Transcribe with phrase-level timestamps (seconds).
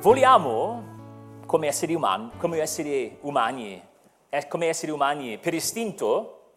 [0.00, 3.86] Vogliamo, come esseri umani, come esseri umani,
[4.30, 6.54] eh, come esseri umani per istinto,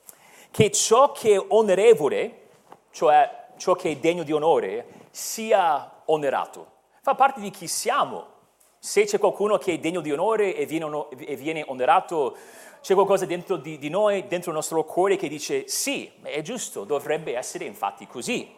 [0.49, 2.47] che ciò che è onorevole,
[2.91, 6.67] cioè ciò che è degno di onore, sia onerato.
[7.01, 8.27] Fa parte di chi siamo.
[8.79, 12.37] Se c'è qualcuno che è degno di onore e viene, e viene onorato,
[12.79, 16.85] c'è qualcosa dentro di, di noi, dentro il nostro cuore che dice sì, è giusto,
[16.85, 18.49] dovrebbe essere infatti così.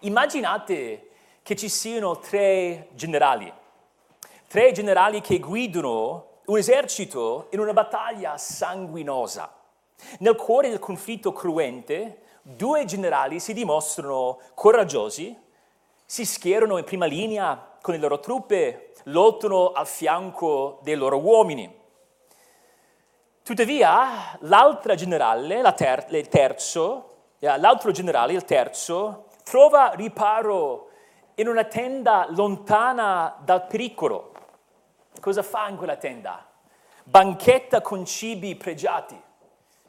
[0.00, 1.08] Immaginate
[1.42, 3.52] che ci siano tre generali,
[4.54, 9.52] tre generali che guidano un esercito in una battaglia sanguinosa.
[10.20, 15.36] Nel cuore del conflitto cruente, due generali si dimostrano coraggiosi,
[16.06, 21.76] si schierano in prima linea con le loro truppe, lottano al fianco dei loro uomini.
[23.42, 30.90] Tuttavia, l'altra generale, la ter- il terzo, eh, l'altro generale, il terzo, trova riparo
[31.34, 34.33] in una tenda lontana dal pericolo.
[35.20, 36.46] Cosa fa in quella tenda?
[37.04, 39.20] Banchetta con cibi pregiati,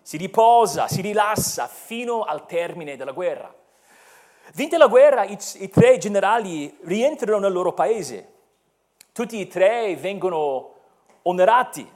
[0.01, 3.53] si riposa, si rilassa fino al termine della guerra.
[4.53, 8.33] Vinta la guerra, i, i tre generali rientrano nel loro paese.
[9.11, 10.73] Tutti e tre vengono
[11.23, 11.89] onorati.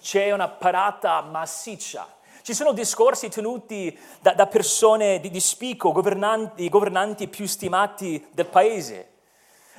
[0.00, 6.68] C'è una parata massiccia ci sono discorsi tenuti da, da persone di, di spicco, governanti,
[6.68, 9.10] governanti più stimati del paese.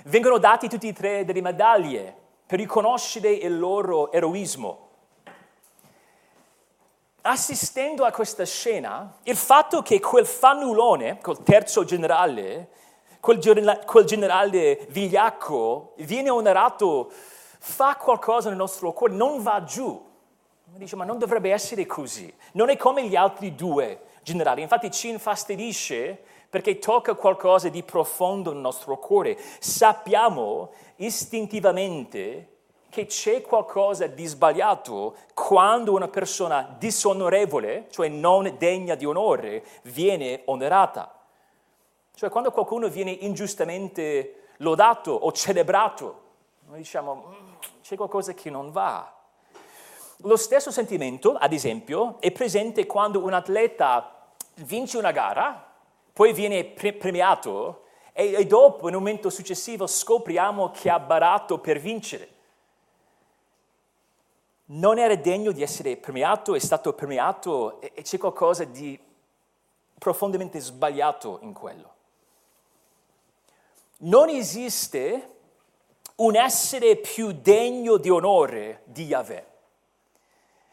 [0.06, 2.22] Vengono dati tutti e tre delle medaglie
[2.54, 4.90] per riconoscere il loro eroismo.
[7.22, 12.70] Assistendo a questa scena, il fatto che quel fannulone, quel terzo generale,
[13.20, 17.10] quel, quel generale vigliacco, viene onorato,
[17.58, 20.00] fa qualcosa nel nostro cuore, non va giù.
[20.76, 22.32] Dice, ma non dovrebbe essere così.
[22.52, 24.62] Non è come gli altri due generali.
[24.62, 26.22] Infatti ci infastidisce
[26.54, 29.36] perché tocca qualcosa di profondo nel nostro cuore.
[29.58, 32.58] Sappiamo istintivamente
[32.92, 40.44] che c'è qualcosa di sbagliato quando una persona disonorevole, cioè non degna di onore, viene
[40.46, 41.22] onorata.
[42.14, 46.22] Cioè quando qualcuno viene ingiustamente lodato o celebrato,
[46.68, 49.12] noi diciamo mm, c'è qualcosa che non va.
[50.18, 54.28] Lo stesso sentimento, ad esempio, è presente quando un atleta
[54.58, 55.72] vince una gara,
[56.14, 61.58] poi viene pre- premiato e, e dopo, in un momento successivo, scopriamo che ha barato
[61.58, 62.30] per vincere.
[64.66, 68.98] Non era degno di essere premiato, è stato premiato e, e c'è qualcosa di
[69.98, 71.92] profondamente sbagliato in quello.
[73.98, 75.30] Non esiste
[76.16, 79.48] un essere più degno di onore di Yahweh.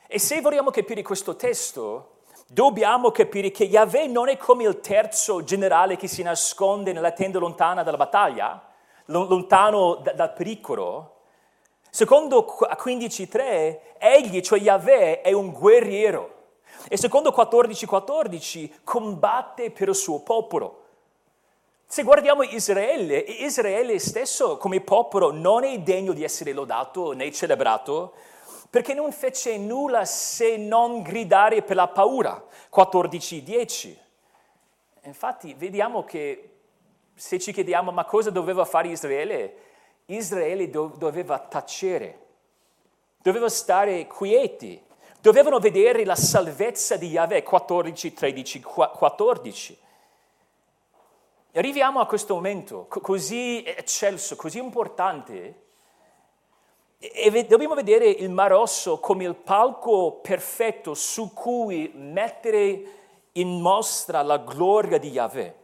[0.07, 2.10] E se vogliamo capire questo testo,
[2.53, 7.39] dobbiamo capire che Yahweh non è come il terzo generale che si nasconde nella tenda
[7.39, 8.61] lontana dalla battaglia,
[9.05, 11.19] lontano da, dal pericolo.
[11.91, 16.39] Secondo 15.3, egli, cioè Yahweh, è un guerriero.
[16.89, 20.79] E secondo 14.14, 14, combatte per il suo popolo.
[21.87, 28.15] Se guardiamo Israele, Israele stesso come popolo non è degno di essere lodato né celebrato,
[28.71, 32.43] perché non fece nulla se non gridare per la paura.
[32.73, 33.97] 14.10.
[35.03, 36.51] Infatti vediamo che
[37.15, 39.55] se ci chiediamo ma cosa doveva fare Israele,
[40.07, 42.27] Israele do- doveva tacere,
[43.21, 44.81] doveva stare quieti,
[45.21, 49.79] dovevano vedere la salvezza di Yahweh 14, 13, 14.
[51.55, 55.63] Arriviamo a questo momento così eccelso, così importante,
[57.03, 62.83] e dobbiamo vedere il Mar Rosso come il palco perfetto su cui mettere
[63.33, 65.55] in mostra la gloria di Yahweh.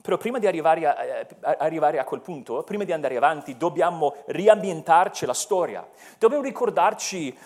[0.00, 3.56] Però prima di arrivare a, eh, a, arrivare a, quel punto, prima di andare avanti,
[3.56, 5.84] dobbiamo riambientarci la storia.
[6.16, 7.36] Dobbiamo ricordarci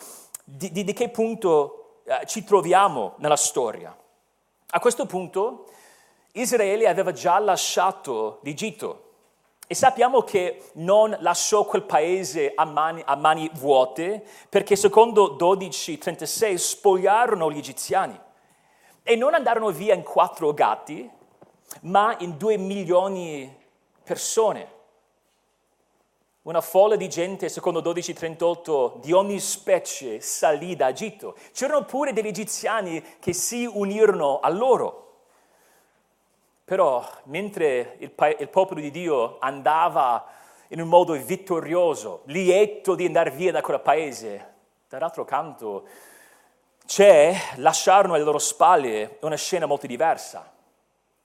[0.44, 3.96] di, di, di che punto eh, ci troviamo nella storia.
[4.70, 5.64] A questo punto
[6.32, 9.07] Israele aveva già lasciato l'Egitto
[9.70, 16.54] e sappiamo che non lasciò quel paese a mani, a mani vuote perché secondo 12.36
[16.54, 18.18] spogliarono gli egiziani
[19.02, 21.08] e non andarono via in quattro gatti,
[21.82, 23.52] ma in due milioni di
[24.04, 24.76] persone.
[26.42, 31.36] Una folla di gente, secondo 12.38, di ogni specie salì da Egitto.
[31.52, 35.07] C'erano pure degli egiziani che si unirono a loro.
[36.68, 40.26] Però mentre il, il popolo di Dio andava
[40.68, 44.52] in un modo vittorioso, lieto di andare via da quel paese,
[44.86, 45.86] dall'altro canto
[46.84, 50.52] c'è, lasciarono alle loro spalle una scena molto diversa.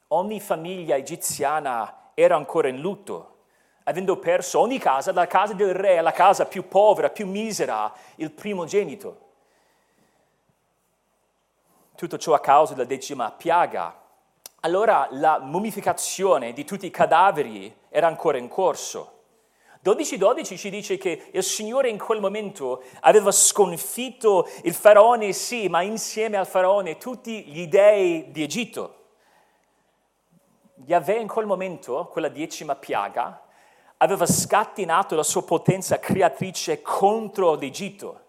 [0.07, 3.31] Ogni famiglia egiziana era ancora in lutto.
[3.84, 8.31] avendo perso ogni casa, dalla casa del re alla casa più povera, più misera, il
[8.31, 9.19] primogenito.
[11.96, 14.03] Tutto ciò a causa della decima piaga.
[14.65, 19.12] Allora la mummificazione di tutti i cadaveri era ancora in corso.
[19.83, 25.81] 12.12 ci dice che il Signore in quel momento aveva sconfitto il faraone, sì, ma
[25.81, 28.95] insieme al faraone tutti gli dei di Egitto.
[30.86, 33.42] Yahweh in quel momento, quella decima piaga,
[33.98, 38.21] aveva scatenato la sua potenza creatrice contro l'Egitto.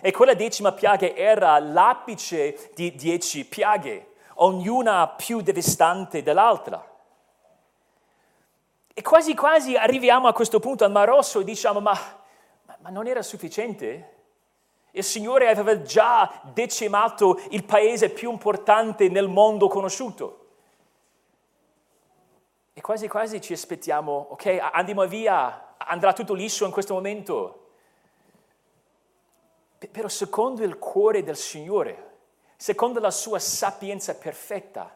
[0.00, 4.09] E quella decima piaga era l'apice di dieci piaghe,
[4.42, 6.86] ognuna più devastante dell'altra.
[8.92, 11.96] E quasi quasi arriviamo a questo punto al Mar Rosso e diciamo, ma,
[12.78, 14.16] ma non era sufficiente?
[14.92, 20.36] Il Signore aveva già decimato il paese più importante nel mondo conosciuto.
[22.72, 27.68] E quasi quasi ci aspettiamo, ok, andiamo via, andrà tutto liscio in questo momento.
[29.90, 32.09] Però secondo il cuore del Signore,
[32.60, 34.94] secondo la sua sapienza perfetta,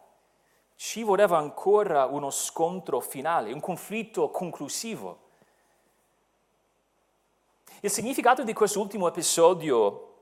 [0.77, 5.21] ci voleva ancora uno scontro finale, un conflitto conclusivo.
[7.81, 10.13] Il significato di quest'ultimo episodio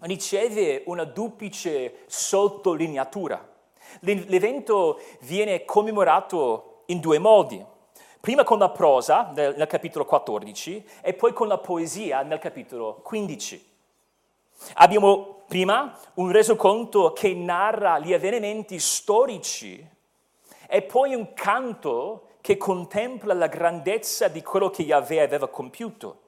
[0.00, 3.48] riceve una duplice sottolineatura.
[4.00, 7.64] L'evento viene commemorato in due modi.
[8.20, 13.70] Prima con la prosa nel, capitolo 14 e poi con la poesia nel capitolo 15.
[14.74, 19.86] Abbiamo prima un resoconto che narra gli avvenimenti storici
[20.66, 26.20] e poi un canto che contempla la grandezza di quello che Yahweh aveva compiuto.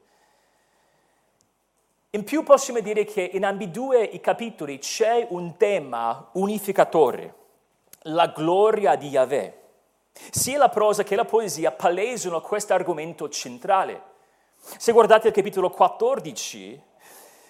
[2.11, 7.35] In più possiamo dire che in ambedue i capitoli c'è un tema unificatore,
[8.03, 9.61] la gloria di Yahweh.
[10.32, 14.03] Sia la prosa che la poesia palesano questo argomento centrale.
[14.59, 16.82] Se guardate il capitolo 14,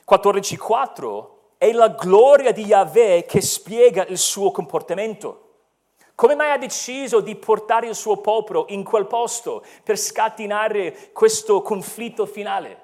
[0.08, 1.33] 14.4
[1.64, 5.40] è la gloria di Yahweh che spiega il suo comportamento.
[6.14, 11.62] Come mai ha deciso di portare il suo popolo in quel posto per scatenare questo
[11.62, 12.82] conflitto finale?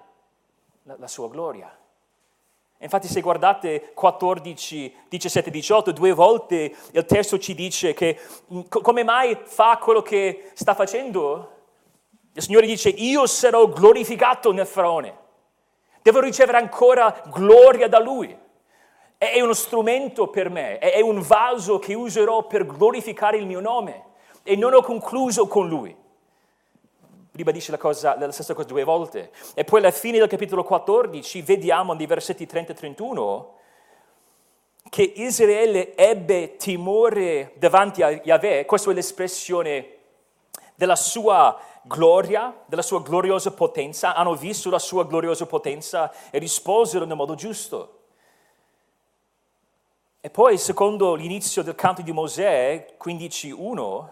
[0.84, 1.76] La, la sua gloria.
[2.78, 8.18] Infatti se guardate 14, 17, 18, due volte il testo ci dice che
[8.70, 11.56] come mai fa quello che sta facendo?
[12.32, 15.18] Il Signore dice io sarò glorificato nel faraone.
[16.00, 18.48] Devo ricevere ancora gloria da Lui.
[19.22, 24.04] È uno strumento per me, è un vaso che userò per glorificare il mio nome.
[24.42, 25.94] E non ho concluso con Lui.
[27.32, 29.30] Ribadisce la, cosa, la stessa cosa due volte.
[29.52, 33.54] E poi alla fine del capitolo 14 vediamo nei versetti 30 e 31
[34.88, 39.96] che Israele ebbe timore davanti a Yahweh, questa è l'espressione
[40.74, 47.04] della sua gloria, della sua gloriosa potenza, hanno visto la sua gloriosa potenza e risposero
[47.04, 47.96] nel modo giusto.
[50.22, 54.08] E poi, secondo l'inizio del canto di Mosè, 15.1,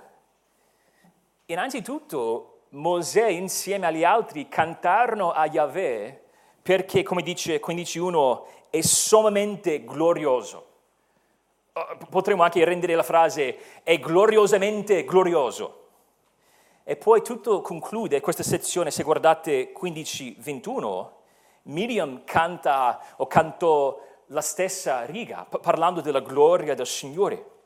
[1.47, 6.23] innanzitutto Mosè insieme agli altri cantarono a Yahweh
[6.63, 10.67] perché, come dice 15.1, è sommamente glorioso.
[12.09, 15.89] Potremmo anche rendere la frase è gloriosamente glorioso.
[16.85, 21.09] E poi tutto conclude questa sezione, se guardate 15-21,
[21.65, 27.56] Miriam canta o cantò la stessa riga, parlando della gloria del Signore.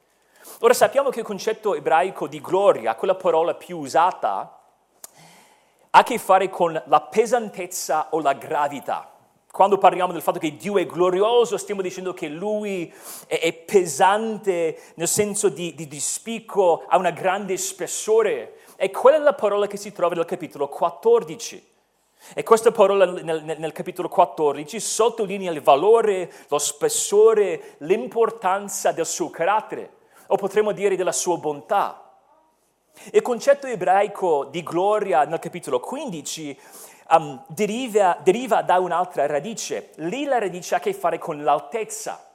[0.61, 4.59] Ora sappiamo che il concetto ebraico di gloria, quella parola più usata,
[5.95, 9.11] ha a che fare con la pesantezza o la gravità.
[9.51, 12.93] Quando parliamo del fatto che Dio è glorioso, stiamo dicendo che Lui
[13.27, 19.21] è, pesante nel senso di, di, di spicco, ha una grande spessore, e quella è
[19.21, 21.72] la parola che si trova nel capitolo 14.
[22.35, 29.07] E questa parola nel, nel, nel, capitolo 14 sottolinea il valore, lo spessore, l'importanza del
[29.07, 29.91] suo carattere,
[30.29, 32.17] o potremmo dire della sua bontà.
[33.11, 36.59] Il concetto ebraico di gloria nel capitolo 15
[37.11, 39.91] um, deriva, deriva da un'altra radice.
[39.97, 42.31] Lì la radice ha a che fare con l'altezza.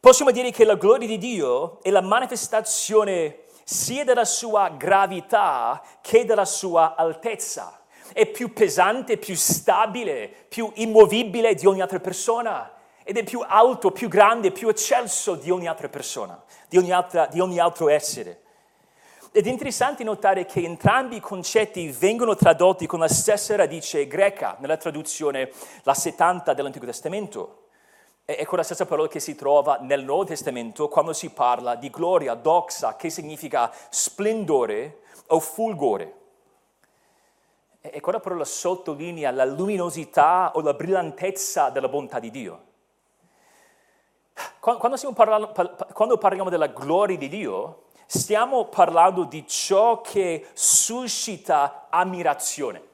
[0.00, 6.24] Possiamo dire che la gloria di Dio è la manifestazione sia della sua gravità che
[6.24, 7.80] della sua altezza.
[8.12, 12.68] È più pesante, più stabile, più immovibile di ogni altra persona
[13.04, 17.26] ed è più alto, più grande, più eccelso di ogni altra persona, di ogni, altra,
[17.26, 18.40] di ogni altro essere.
[19.30, 24.56] Ed è interessante notare che entrambi i concetti vengono tradotti con la stessa radice greca
[24.58, 25.52] nella traduzione
[25.84, 27.59] la 70 dell'Antico Testamento
[28.36, 32.34] è quella stessa parola che si trova nel Nuovo Testamento quando si parla di gloria,
[32.34, 36.14] doxa, che significa splendore o fulgore.
[37.80, 42.64] E quella parola sottolinea la luminosità o la brillantezza della bontà di Dio.
[44.60, 45.52] Quando, parlando,
[45.92, 52.88] quando parliamo della gloria di Dio, stiamo parlando di ciò che suscita ammirazione.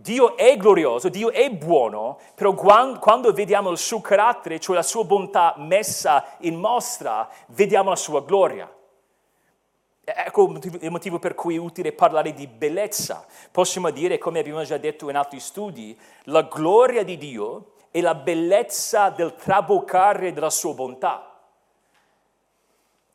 [0.00, 5.02] Dio è glorioso, Dio è buono, però quando vediamo il suo carattere, cioè la sua
[5.02, 8.72] bontà messa in mostra, vediamo la sua gloria.
[10.04, 13.26] Ecco il motivo per cui è utile parlare di bellezza.
[13.50, 18.14] Possiamo dire, come abbiamo già detto in altri studi, la gloria di Dio è la
[18.14, 21.40] bellezza del traboccare della sua bontà.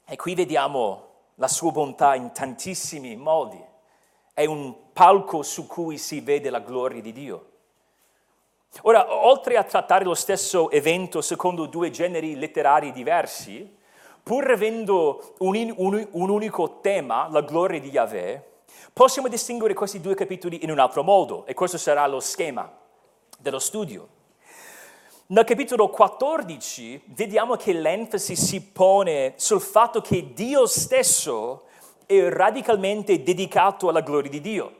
[0.05, 3.71] E qui vediamo la sua bontà in tantissimi modi.
[4.33, 7.45] È un palco su cui si vede la gloria di Dio.
[8.81, 13.77] Ora, oltre a trattare lo stesso evento secondo due generi letterari diversi,
[14.23, 18.43] pur avendo un, un, un unico tema, la gloria di Yahweh,
[18.91, 22.71] possiamo distinguere questi due capitoli in un altro modo e questo sarà lo schema
[23.37, 24.07] dello studio.
[25.27, 31.65] Nel capitolo 14 vediamo che l'enfasi si pone sul fatto che Dio stesso
[32.19, 34.75] è radicalmente dedicato alla gloria di Dio,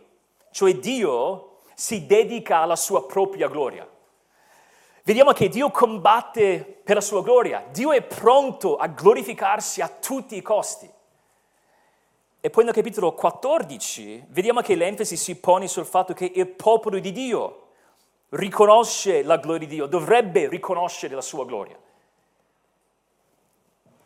[0.52, 3.88] cioè Dio si dedica alla sua propria gloria.
[5.04, 10.36] Vediamo che Dio combatte per la sua gloria, Dio è pronto a glorificarsi a tutti
[10.36, 10.90] i costi.
[12.40, 17.00] E poi nel capitolo 14 vediamo che l'enfasi si pone sul fatto che il popolo
[17.00, 17.68] di Dio
[18.30, 21.78] riconosce la gloria di Dio, dovrebbe riconoscere la sua gloria.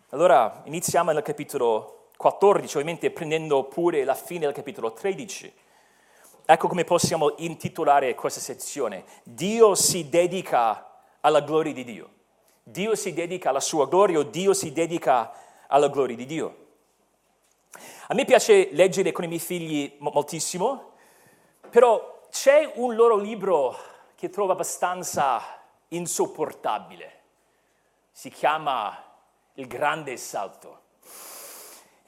[0.10, 5.54] Allora iniziamo nel capitolo 14, ovviamente prendendo pure la fine del capitolo 13.
[6.46, 9.06] Ecco come possiamo intitolare questa sezione.
[9.24, 12.10] Dio si dedica alla gloria di Dio.
[12.64, 15.32] Dio si dedica alla sua gloria o Dio si dedica
[15.68, 16.66] alla gloria di Dio.
[18.08, 20.94] A me piace leggere con i miei figli moltissimo,
[21.70, 23.78] però c'è un loro libro
[24.16, 27.20] che trovo abbastanza insopportabile.
[28.12, 29.04] Si chiama
[29.56, 30.82] Il grande salto.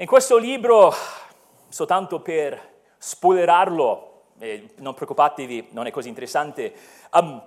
[0.01, 0.93] In questo libro,
[1.67, 2.57] soltanto per
[2.97, 6.73] spoilerarlo, eh, non preoccupatevi, non è così interessante,
[7.11, 7.43] um,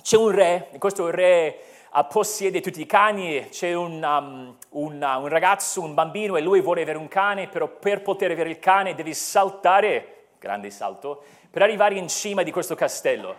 [0.00, 1.58] c'è un re, questo re
[1.92, 6.42] uh, possiede tutti i cani, c'è un, um, un, uh, un, ragazzo, un bambino e
[6.42, 11.24] lui vuole avere un cane, però per poter avere il cane devi saltare, grande salto,
[11.50, 13.34] per arrivare in cima di questo castello.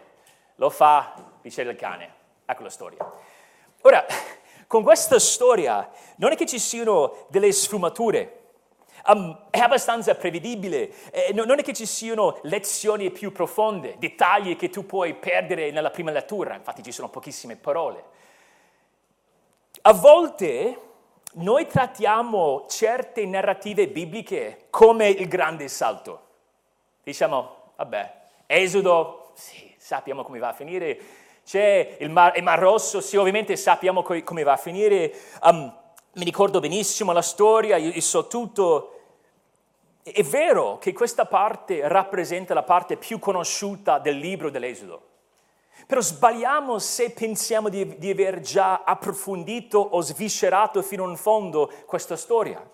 [0.55, 2.13] Lo fa, riceve il cane.
[2.43, 3.09] Ecco la storia.
[3.83, 4.05] Ora,
[4.67, 8.46] con questa storia non è che ci siano delle sfumature,
[9.07, 14.69] um, è abbastanza prevedibile, eh, non è che ci siano lezioni più profonde, dettagli che
[14.69, 18.03] tu puoi perdere nella prima lettura, infatti ci sono pochissime parole.
[19.81, 20.81] A volte
[21.33, 26.21] noi trattiamo certe narrative bibliche come il grande salto.
[27.03, 28.15] Diciamo, vabbè,
[28.47, 30.99] Esodo, sì, sappiamo come va a finire,
[31.45, 35.73] c'è il Mar, il mar Rosso, sì, ovviamente sappiamo co- come va a finire, um,
[36.13, 38.96] mi ricordo benissimo la storia, io, io so tutto,
[40.11, 45.01] è vero che questa parte rappresenta la parte più conosciuta del libro dell'Esodo,
[45.85, 52.15] però sbagliamo se pensiamo di, di aver già approfondito o sviscerato fino in fondo questa
[52.15, 52.65] storia.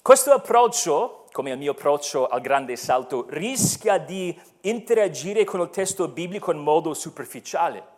[0.00, 6.08] Questo approccio, come il mio approccio al grande salto, rischia di interagire con il testo
[6.08, 7.96] biblico in modo superficiale.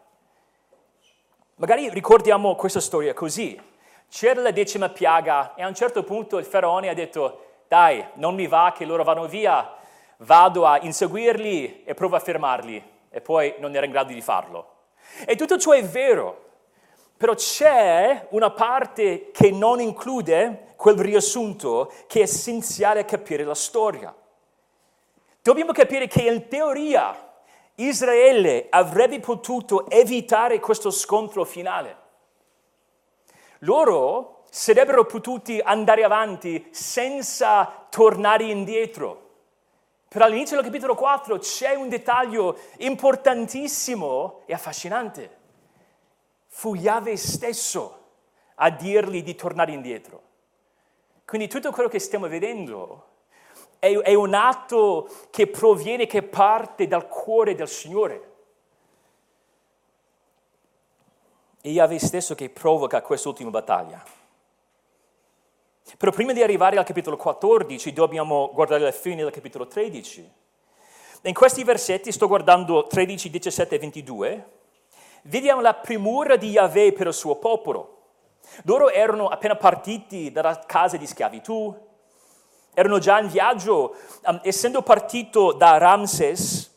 [1.57, 3.61] Magari ricordiamo questa storia così.
[4.09, 8.35] C'era la decima piaga e a un certo punto il faraone ha detto dai, non
[8.35, 9.77] mi va che loro vanno via,
[10.17, 14.79] vado a inseguirli e provo a fermarli e poi non era in grado di farlo.
[15.25, 16.47] E tutto ciò è vero,
[17.17, 23.55] però c'è una parte che non include quel riassunto che è essenziale a capire la
[23.55, 24.13] storia.
[25.41, 27.35] Dobbiamo capire che in teoria
[27.77, 31.97] Israele avrebbe potuto evitare questo scontro finale.
[33.61, 39.29] Loro sarebbero potuti andare avanti senza tornare indietro.
[40.09, 45.39] Però all'inizio del capitolo 4 c'è un dettaglio importantissimo e affascinante.
[46.49, 47.99] Fu Yahweh stesso
[48.57, 50.23] a dirgli di tornare indietro.
[51.25, 53.07] Quindi tutto quello che stiamo vedendo
[53.79, 58.29] è, è un atto che proviene, che parte dal cuore del Signore.
[61.61, 64.19] È Yahweh stesso che provoca quest'ultima battaglia.
[65.97, 70.33] Però prima di arrivare al capitolo 14 dobbiamo guardare la fine del capitolo 13.
[71.23, 74.51] In questi versetti, sto guardando 13, 17 e 22,
[75.25, 77.99] vediamo la premura di Yahweh per il suo popolo.
[78.65, 81.89] Loro erano appena partiti dalla casa di schiavitù,
[82.73, 86.69] erano già in viaggio, um, essendo partito da Ramses,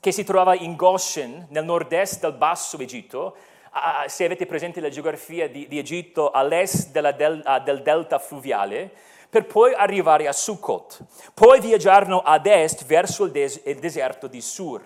[0.00, 3.34] che si trovava in Goshen, nel nord-est del Basso Egitto,
[3.72, 8.90] uh, se avete presente la geografia di, di Egitto, all'est del, uh, del delta fluviale,
[9.30, 11.00] per poi arrivare a Sukkot.
[11.34, 14.82] Poi viaggiarono ad est verso il, des- il deserto di Sur.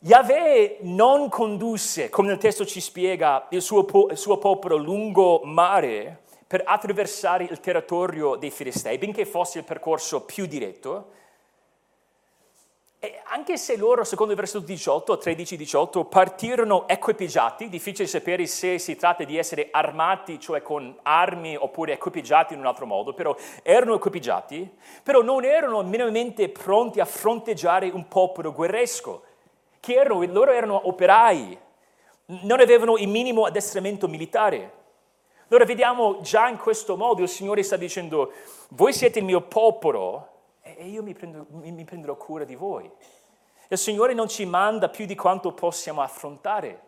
[0.00, 5.40] Yahweh non condusse, come il testo ci spiega, il suo, po- il suo popolo lungo
[5.42, 11.10] mare per attraversare il territorio dei Filistei, benché fosse il percorso più diretto.
[13.00, 18.96] E anche se loro, secondo il versetto 18, 13-18, partirono equipaggiati, difficile sapere se si
[18.96, 23.94] tratta di essere armati, cioè con armi, oppure equipaggiati in un altro modo, però erano
[23.94, 24.68] equipaggiati,
[25.04, 29.22] però non erano minimamente pronti a fronteggiare un popolo guerresco
[29.78, 31.56] che erano, loro erano operai,
[32.42, 34.72] non avevano il minimo addestramento militare.
[35.50, 38.32] Allora vediamo già in questo modo il Signore sta dicendo,
[38.70, 40.30] voi siete il mio popolo
[40.78, 42.88] e io mi, prendo, mi prenderò cura di voi.
[43.66, 46.82] Il Signore non ci manda più di quanto possiamo affrontare.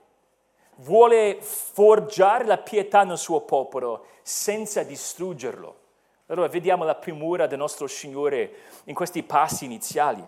[0.76, 5.78] Vuole forgiare la pietà nel suo popolo senza distruggerlo.
[6.26, 8.52] Allora vediamo la premura del nostro Signore
[8.85, 10.25] in questi passi iniziali.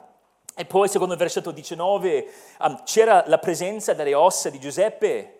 [0.56, 5.38] E poi, secondo il versetto 19, um, c'era la presenza delle ossa di Giuseppe.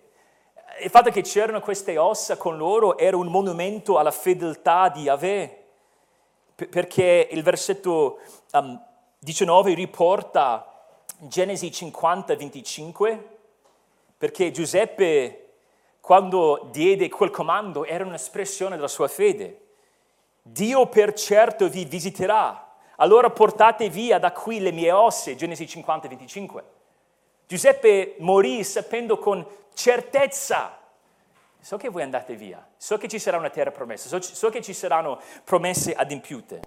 [0.80, 5.62] Il fatto che c'erano queste ossa con loro era un monumento alla fedeltà di Yahweh,
[6.69, 8.21] perché il versetto
[8.52, 8.81] um,
[9.19, 10.66] 19 riporta
[11.19, 13.28] Genesi 50, 25,
[14.19, 15.50] perché Giuseppe,
[16.00, 19.61] quando diede quel comando, era un'espressione della sua fede.
[20.42, 26.09] Dio per certo vi visiterà allora portate via da qui le mie ossa, Genesi 50,
[26.09, 26.64] 25.
[27.47, 30.78] Giuseppe morì sapendo con certezza,
[31.62, 34.61] so che voi andate via, so che ci sarà una terra promessa, so, so che
[34.61, 36.61] ci saranno promesse adempiute.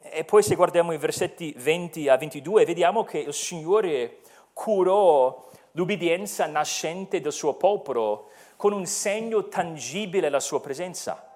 [0.00, 4.20] E poi se guardiamo i versetti 20 a 22, vediamo che il Signore
[4.54, 11.28] curò l'ubbidienza nascente del suo popolo con un segno tangibile alla sua presenza.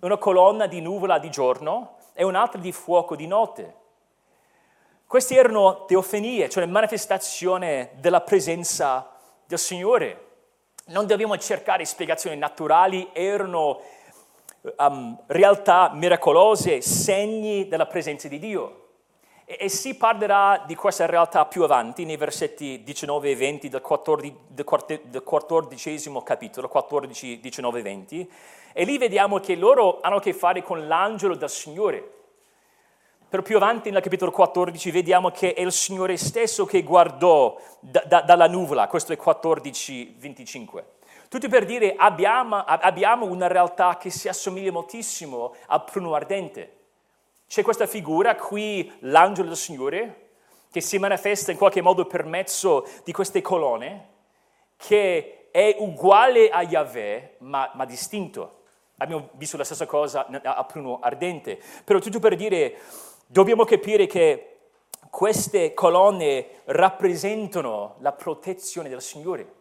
[0.00, 3.74] Una colonna di nuvola di giorno e un'altra di fuoco di notte.
[5.06, 9.10] Queste erano teofanie, cioè manifestazione della presenza
[9.44, 10.30] del Signore.
[10.92, 13.80] Non dobbiamo cercare spiegazioni naturali, erano
[14.76, 18.88] um, realtà miracolose, segni della presenza di Dio.
[19.46, 23.80] E, e, si parlerà di questa realtà più avanti, nei versetti 19 e 20 del,
[23.80, 28.32] 14, del 14 capitolo, 14, 19 e 20.
[28.74, 32.21] E lì vediamo che loro hanno a che fare con l'angelo del Signore.
[33.32, 38.02] Però più avanti nel capitolo 14 vediamo che è il Signore stesso che guardò da,
[38.04, 40.84] da, dalla nuvola, questo è 14, 25.
[41.30, 46.76] Tutto per dire abbiamo, abbiamo una realtà che si assomiglia moltissimo al pruno ardente.
[47.48, 50.28] C'è questa figura qui, l'angelo del Signore,
[50.70, 54.08] che si manifesta in qualche modo per mezzo di queste colonne,
[54.76, 58.58] che è uguale a Yahweh, ma, ma distinto.
[58.98, 61.58] Abbiamo visto la stessa cosa a pruno ardente.
[61.82, 62.78] Però tutto per dire,
[63.32, 64.48] dobbiamo capire che
[65.08, 69.60] queste colonne rappresentano la protezione del Signore.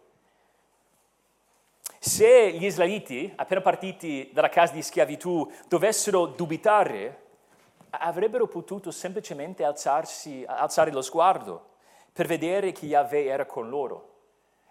[1.97, 7.19] Se gli israeliti, appena partiti dalla casa di schiavitù, dovessero dubitare,
[7.91, 11.69] avrebbero potuto semplicemente alzarsi, alzare lo sguardo
[12.11, 14.09] per vedere che Yahweh era con loro.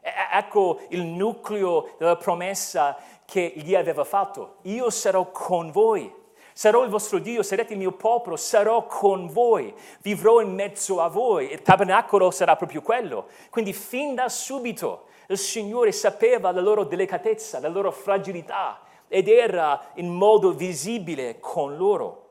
[0.02, 4.56] Ecco il nucleo della promessa che gli aveva fatto.
[4.62, 6.19] Io sarò con voi,
[6.60, 11.08] sarò il vostro Dio, sarete il mio popolo, sarò con voi, vivrò in mezzo a
[11.08, 11.50] voi.
[11.52, 13.28] Il tabernacolo sarà proprio quello.
[13.48, 19.92] Quindi fin da subito il Signore sapeva la loro delicatezza, la loro fragilità ed era
[19.94, 22.28] in modo visibile con loro.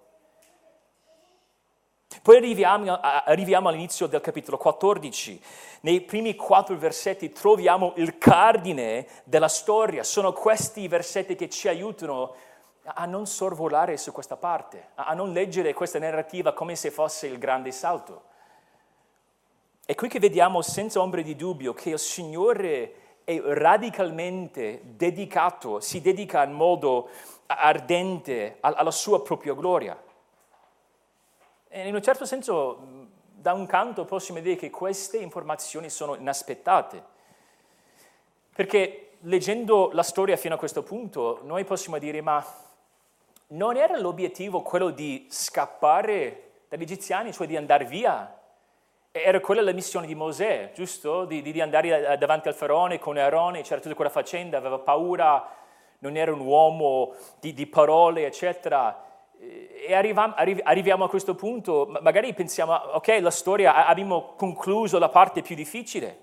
[2.22, 5.42] Poi arriviamo, arriviamo, all'inizio del capitolo 14.
[5.82, 10.04] Nei primi quattro versetti troviamo il cardine della storia.
[10.04, 12.36] Sono questi versetti che ci aiutano
[12.94, 17.38] a non sorvolare su questa parte, a non leggere questa narrativa come se fosse il
[17.38, 18.24] grande salto.
[19.86, 26.02] È qui che vediamo senza ombra di dubbio che il Signore è radicalmente dedicato, si
[26.02, 27.10] dedica in modo
[27.48, 30.00] ardente alla sua propria gloria.
[31.68, 37.04] E in un certo senso, da un canto possiamo dire che queste informazioni sono inaspettate,
[38.54, 42.44] perché leggendo la storia fino a questo punto, noi possiamo dire, ma
[43.50, 48.38] non era l'obiettivo quello di scappare dagli egiziani, cioè di andare via?
[49.12, 51.26] Era quella la missione di Mosè, giusto?
[51.26, 55.48] Di, di andare davanti al faraone con Aarone, c'era tutta quella faccenda, aveva paura,
[56.00, 59.08] non era un uomo di, di parole, eccetera
[59.40, 65.42] e arriviamo, arriviamo a questo punto, magari pensiamo, ok, la storia, abbiamo concluso la parte
[65.42, 66.18] più difficile,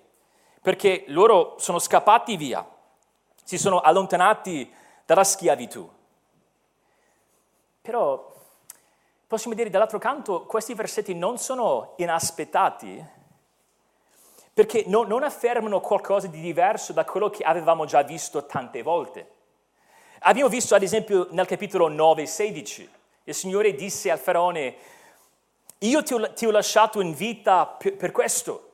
[0.61, 2.67] perché loro sono scappati via,
[3.43, 4.71] si sono allontanati
[5.07, 5.89] dalla schiavitù.
[7.87, 8.35] Però
[9.29, 13.01] possiamo dire dall'altro canto, questi versetti non sono inaspettati,
[14.53, 19.35] perché no, non affermano qualcosa di diverso da quello che avevamo già visto tante volte.
[20.23, 22.91] Abbiamo visto ad esempio nel capitolo 9, 16,
[23.23, 24.75] il Signore disse al faraone,
[25.79, 28.71] io ti ho, ti ho lasciato in vita per, per questo,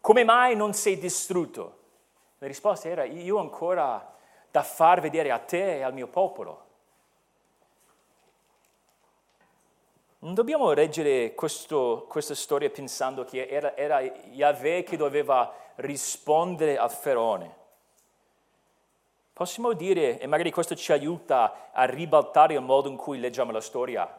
[0.00, 1.78] come mai non sei distrutto?
[2.38, 4.14] La risposta era, io ho ancora
[4.48, 6.65] da far vedere a te e al mio popolo.
[10.26, 16.90] Non dobbiamo leggere questo, questa storia pensando che era, era Yahweh che doveva rispondere al
[16.90, 17.54] faraone.
[19.32, 23.60] Possiamo dire, e magari questo ci aiuta a ribaltare il modo in cui leggiamo la
[23.60, 24.18] storia,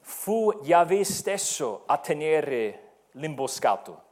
[0.00, 4.02] fu Yahweh stesso a tenere l'imboscato.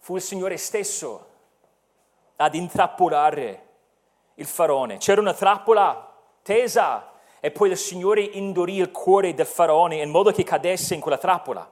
[0.00, 1.28] Fu il Signore stesso
[2.36, 3.68] ad intrappolare
[4.34, 4.98] il faraone.
[4.98, 7.11] C'era una trappola tesa
[7.44, 11.18] e poi il Signore indurì il cuore del faraone in modo che cadesse in quella
[11.18, 11.68] trappola.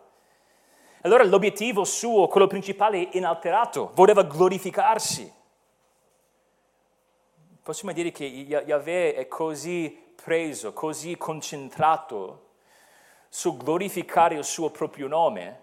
[1.02, 5.33] Allora l'obiettivo suo, quello principale, inalterato, voleva glorificarsi.
[7.62, 12.48] Possiamo dire che Yahweh è così preso, così concentrato
[13.28, 15.61] su glorificare il suo proprio nome,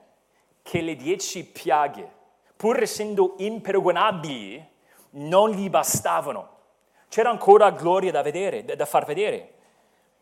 [0.62, 2.10] che le dieci piaghe,
[2.56, 4.65] pur essendo imperagonabili,
[5.10, 6.56] non gli bastavano.
[7.10, 9.56] C'era ancora gloria da vedere, da far vedere.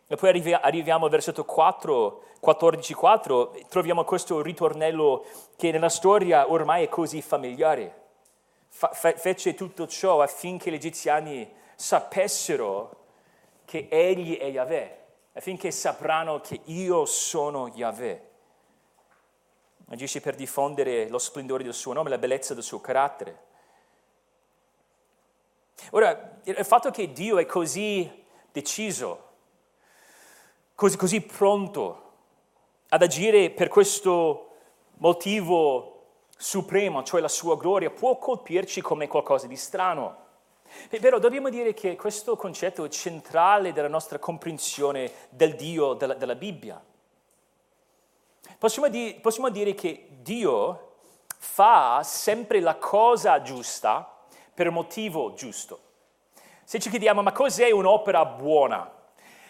[0.08, 6.86] E poi arriviamo al versetto 4, 14, 4, troviamo questo ritornello che nella storia ormai
[6.86, 8.04] è così familiare.
[8.70, 13.04] Fa, fece tutto ciò affinché gli egiziani sapessero
[13.66, 18.30] che egli è Yahweh, affinché sapranno che io sono Yahweh.
[19.90, 23.44] Agisce per diffondere lo splendore del suo nome, la bellezza del suo carattere.
[25.92, 29.25] Ora, il fatto che Dio è così deciso
[30.76, 32.02] così, così pronto
[32.90, 34.50] ad agire per questo
[34.98, 35.92] motivo
[36.38, 40.24] supremo, cioè la sua gloria, può colpirci come qualcosa di strano.
[40.90, 46.36] Però dobbiamo dire che questo concetto è centrale della nostra comprensione del Dio della, della
[46.36, 46.84] Bibbia.
[48.58, 50.94] Possiamo, di, possiamo dire che Dio
[51.38, 54.12] fa sempre la cosa giusta
[54.54, 55.80] per motivo giusto.
[56.64, 58.92] Se ci chiediamo ma cos'è un'opera buona?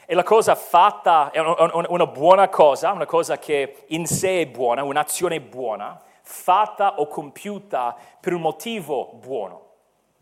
[0.08, 4.84] E la cosa fatta è una buona cosa, una cosa che in sé è buona,
[4.84, 9.64] un'azione buona, fatta o compiuta per un motivo buono.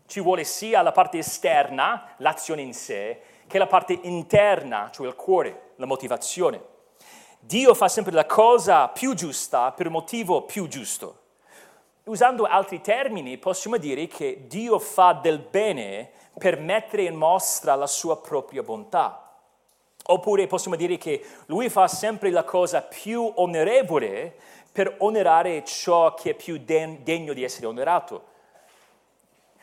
[0.06, 5.14] Ci vuole sia la parte esterna, l'azione in sé, che la parte interna, cioè il
[5.14, 6.62] cuore, la motivazione.
[7.40, 11.18] Dio fa sempre la cosa più giusta per un motivo più giusto.
[12.04, 17.86] Usando altri termini, possiamo dire che Dio fa del bene per mettere in mostra la
[17.86, 19.23] sua propria bontà.
[20.06, 24.36] Oppure possiamo dire che lui fa sempre la cosa più onorevole
[24.70, 28.32] per onorare ciò che è più degno di essere onorato.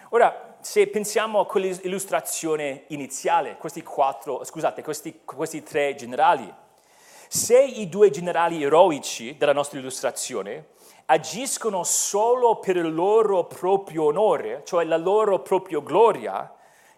[0.09, 6.51] Ora, se pensiamo a quell'illustrazione iniziale, questi, quattro, scusate, questi, questi tre generali,
[7.27, 10.69] se i due generali eroici della nostra illustrazione
[11.05, 16.51] agiscono solo per il loro proprio onore, cioè la loro propria gloria,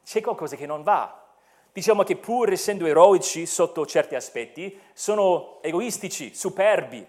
[0.04, 1.23] c'è qualcosa che non va
[1.74, 7.06] diciamo che pur essendo eroici sotto certi aspetti, sono egoistici, superbi,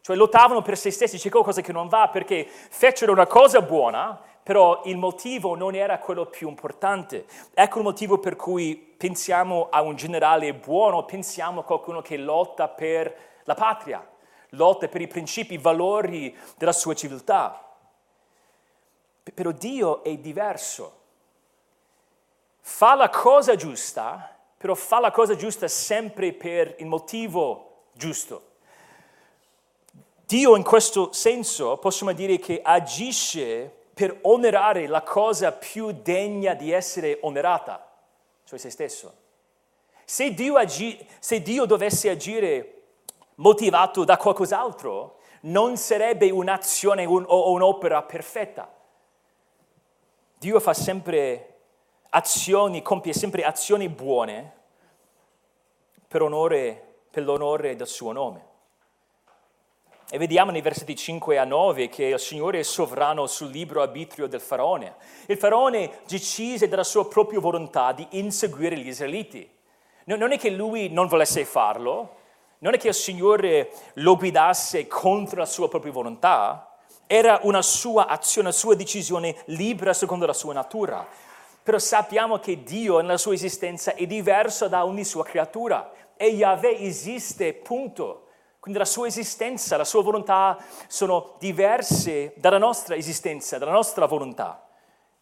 [0.00, 4.18] cioè lottavano per se stessi, c'è qualcosa che non va perché fecero una cosa buona,
[4.42, 7.26] però il motivo non era quello più importante.
[7.52, 12.68] Ecco il motivo per cui pensiamo a un generale buono, pensiamo a qualcuno che lotta
[12.68, 14.02] per la patria,
[14.52, 17.62] lotta per i principi, i valori della sua civiltà.
[19.34, 20.97] Però Dio è diverso
[22.68, 28.50] fa la cosa giusta, però fa la cosa giusta sempre per il motivo giusto.
[30.26, 36.70] Dio in questo senso possiamo dire che agisce per onorare la cosa più degna di
[36.70, 37.90] essere onorata,
[38.44, 39.14] cioè se stesso.
[40.04, 42.82] Se Dio, agi, se Dio dovesse agire
[43.36, 48.70] motivato da qualcos'altro, non sarebbe un'azione un, o un'opera perfetta.
[50.36, 51.57] Dio fa sempre
[52.10, 54.52] azioni, compie sempre azioni buone
[56.06, 58.46] per, onore, per l'onore del suo nome.
[60.10, 64.26] E vediamo nei versetti 5 a 9 che il Signore è sovrano sul libro arbitrio
[64.26, 64.94] del faraone.
[65.26, 69.46] Il faraone decise dalla sua propria volontà di inseguire gli israeliti.
[70.04, 72.16] Non è che lui non volesse farlo,
[72.60, 78.06] non è che il Signore lo guidasse contro la sua propria volontà, era una sua
[78.06, 81.06] azione, una sua decisione libera secondo la sua natura.
[81.68, 86.78] Però sappiamo che Dio nella sua esistenza è diverso da ogni sua creatura e Yahweh
[86.78, 88.28] esiste, punto.
[88.58, 94.66] Quindi la sua esistenza, la sua volontà sono diverse dalla nostra esistenza, dalla nostra volontà.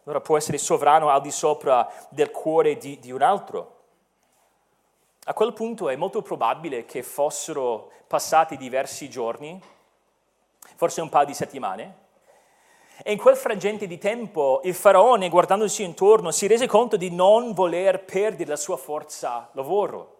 [0.04, 3.78] Allora può essere sovrano al di sopra del cuore di, di un altro.
[5.24, 9.60] A quel punto è molto probabile che fossero passati diversi giorni,
[10.76, 12.05] forse un paio di settimane,
[13.02, 17.52] e in quel frangente di tempo il faraone, guardandosi intorno, si rese conto di non
[17.52, 20.14] voler perdere la sua forza lavoro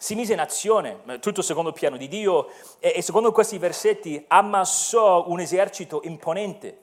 [0.00, 4.24] si mise in azione, tutto secondo il piano di Dio, e, e secondo questi versetti
[4.28, 6.78] ammassò un esercito imponente.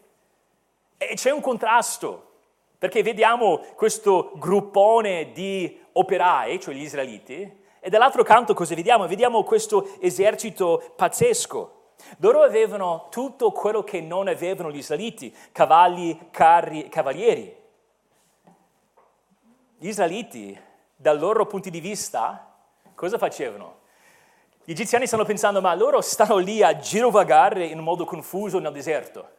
[0.97, 2.31] E c'è un contrasto,
[2.77, 9.08] perché vediamo questo gruppone di operai, cioè gli israeliti, e dall'altro canto cosa vediamo?
[9.08, 11.74] Vediamo questo esercito pazzesco.
[12.17, 17.63] Loro avevano tutto quello che non avevano gli israeliti, cavalli, carri, cavalieri.
[19.77, 20.57] Gli israeliti,
[20.95, 22.53] dal loro punto di vista,
[22.95, 23.83] cosa facevano?
[24.63, 29.29] Gli egiziani stanno pensando, ma loro stanno lì a girovagare in modo confuso nel deserto.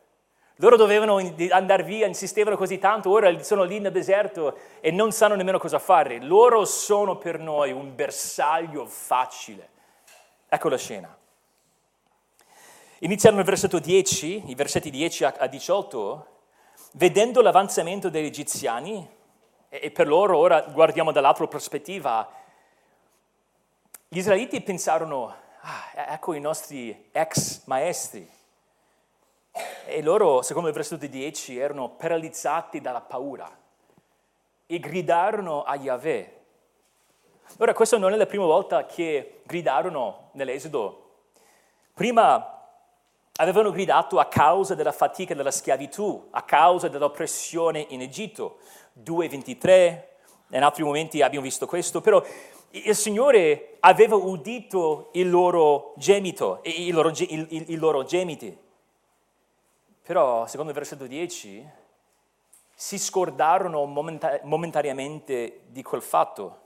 [0.56, 5.34] Loro dovevano andare via, insistevano così tanto, ora sono lì nel deserto e non sanno
[5.34, 6.20] nemmeno cosa fare.
[6.20, 9.68] Loro sono per noi un bersaglio facile.
[10.48, 11.14] Ecco la scena.
[13.00, 16.26] Iniziano nel versetto 10, i versetti 10 a 18,
[16.92, 19.06] vedendo l'avanzamento degli egiziani,
[19.68, 22.26] e per loro ora guardiamo dall'altra prospettiva,
[24.08, 25.26] gli israeliti pensarono,
[25.60, 28.26] ah, ecco i nostri ex maestri.
[29.84, 33.46] E loro, secondo il versetto 10, erano paralizzati dalla paura
[34.64, 36.44] e gridarono a Yahweh.
[37.58, 41.02] Ora, questa non è la prima volta che gridarono nell'Esodo.
[41.92, 42.55] Prima
[43.36, 48.58] avevano gridato a causa della fatica della schiavitù, a causa dell'oppressione in Egitto.
[49.02, 50.02] 2.23,
[50.50, 52.22] in altri momenti abbiamo visto questo, però
[52.70, 58.56] il Signore aveva udito il loro gemito, i loro, il, il, i loro gemiti.
[60.02, 61.68] Però, secondo il versetto 10,
[62.74, 66.64] si scordarono momentaneamente di quel fatto.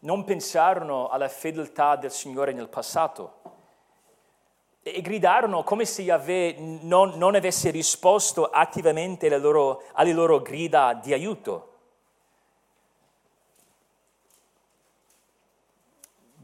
[0.00, 3.45] Non pensarono alla fedeltà del Signore nel passato.
[4.86, 10.94] E gridarono come se Yahweh non, non avesse risposto attivamente alle loro, alle loro grida
[10.94, 11.74] di aiuto.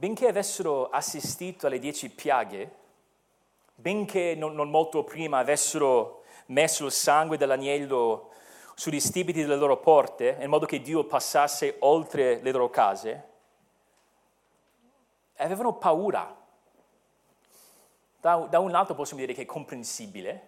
[0.02, 2.74] benché avessero assistito alle dieci piaghe,
[3.76, 8.31] benché non, non molto prima avessero messo il sangue dell'agnello
[8.74, 13.28] sugli stipiti delle loro porte, in modo che Dio passasse oltre le loro case,
[15.37, 16.41] avevano paura.
[18.22, 20.40] Da, da, un lato possiamo dire che è comprensibile,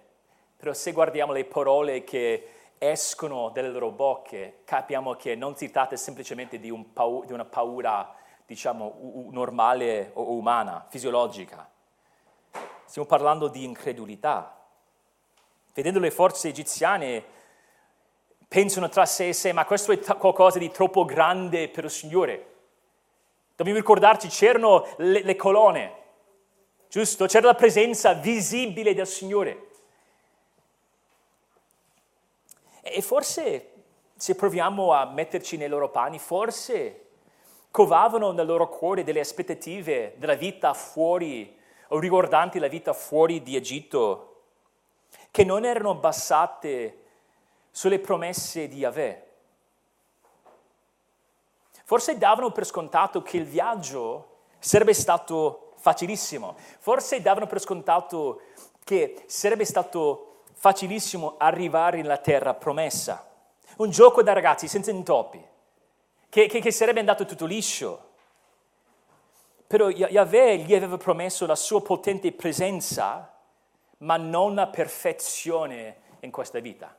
[0.57, 5.97] però se guardiamo le parole che escono dalle loro bocche, capiamo che non si tratta
[5.97, 8.15] semplicemente di, un pau- di una paura
[8.47, 11.69] diciamo, normale o umana, fisiologica.
[12.85, 14.57] Stiamo parlando di incredulità.
[15.75, 17.25] Vedendo le forze egiziane,
[18.47, 21.91] pensano tra sé e sé, ma questo è t- qualcosa di troppo grande per il
[21.91, 22.53] Signore.
[23.57, 26.03] Dobbiamo ricordarci, c'erano le, le colonne,
[26.95, 27.27] giusto?
[27.27, 29.67] C'era la presenza visibile del Signore.
[32.83, 33.73] E forse,
[34.15, 37.01] se proviamo a metterci nei loro panni, forse
[37.73, 43.57] covavano nel loro cuore delle aspettative della vita fuori o riguardanti la vita fuori di
[43.57, 44.43] Egitto,
[45.33, 46.99] che non erano basate
[47.73, 49.27] sulle promesse di Yahweh.
[51.83, 58.41] Forse davano per scontato che il viaggio sarebbe stato facilissimo, forse davano per scontato
[58.85, 63.29] che sarebbe stato facilissimo arrivare nella terra promessa.
[63.77, 65.47] Un gioco da ragazzi senza intoppi
[66.31, 68.13] che, che, che sarebbe andato tutto liscio.
[69.67, 73.39] Però Yahweh gli aveva promesso la sua potente presenza,
[73.99, 76.97] ma non la perfezione in questa vita.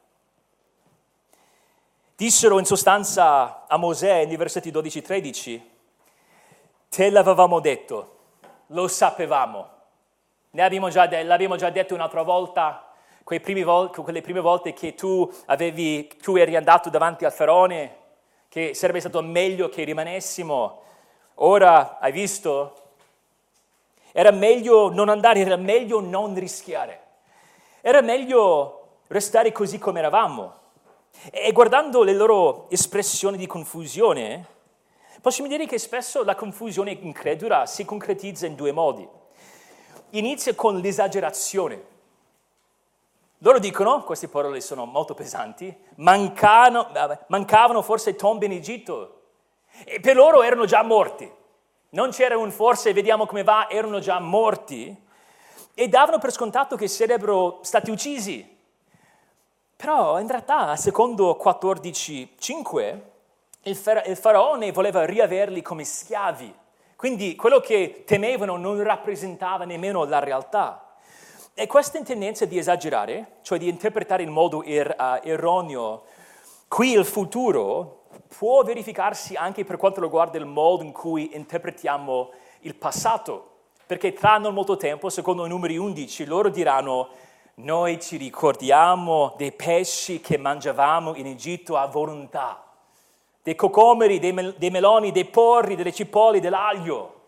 [2.15, 5.61] Dissero in sostanza a Mosè nei versetti 12-13,
[6.89, 8.14] te l'avevamo detto,
[8.67, 9.69] lo sapevamo,
[10.51, 12.91] ne abbiamo già de- l'abbiamo già detto un'altra volta,
[13.23, 18.03] vol- quelle prime volte che tu, avevi, tu eri andato davanti al faraone
[18.47, 20.81] che sarebbe stato meglio che rimanessimo.
[21.35, 22.83] Ora hai visto?
[24.13, 27.01] Era meglio non andare, era meglio non rischiare.
[27.81, 30.53] Era meglio restare così come eravamo.
[31.31, 34.47] E guardando le loro espressioni di confusione,
[35.25, 39.09] possiamo dire che spesso la confusione incredula si concretizza in due modi.
[40.11, 41.83] Inizia con l'esagerazione.
[43.39, 46.91] Loro dicono, queste parole sono molto pesanti, mancano,
[47.29, 49.21] mancavano forse tombe in Egitto
[49.83, 51.27] e per loro erano già morti.
[51.89, 54.95] Non c'era un forse, vediamo come va, erano già morti
[55.73, 58.57] e davano per scontato che sarebbero stati uccisi.
[59.75, 63.13] Però in realtà, secondo 14.5,
[63.65, 66.53] il, fara- il faraone voleva riaverli come schiavi.
[66.95, 70.97] Quindi quello che temevano non rappresentava nemmeno la realtà.
[71.53, 76.03] E questa tendenza di esagerare, cioè di interpretare in modo er- uh, erroneo
[76.67, 78.03] qui il futuro,
[78.37, 83.51] può verificarsi anche per quanto riguarda il modo in cui interpretiamo il passato.
[83.85, 87.09] Perché tra non molto tempo, secondo i numeri 11, loro diranno
[87.55, 92.64] noi ci ricordiamo dei pesci che mangiavamo in Egitto a volontà,
[93.45, 97.27] dei cocomeri, dei, mel- dei meloni, dei porri, delle cipolle, dell'aglio.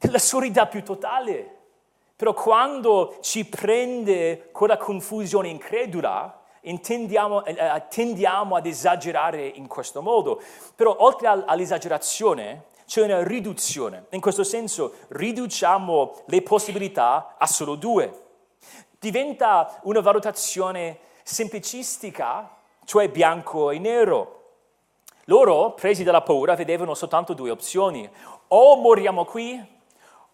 [0.00, 1.56] La sordità più totale.
[2.14, 10.02] Però quando ci prende quella confusione incredula, intendiamo, eh, eh tendiamo ad esagerare in questo
[10.02, 10.38] modo.
[10.76, 14.04] Però oltre all'esagerazione, c'è una riduzione.
[14.10, 18.24] In questo senso riduciamo le possibilità a solo due.
[18.98, 22.54] Diventa una valutazione semplicistica,
[22.84, 24.37] cioè bianco e nero.
[25.28, 28.08] Loro, presi dalla paura, vedevano soltanto due opzioni.
[28.48, 29.62] O moriamo qui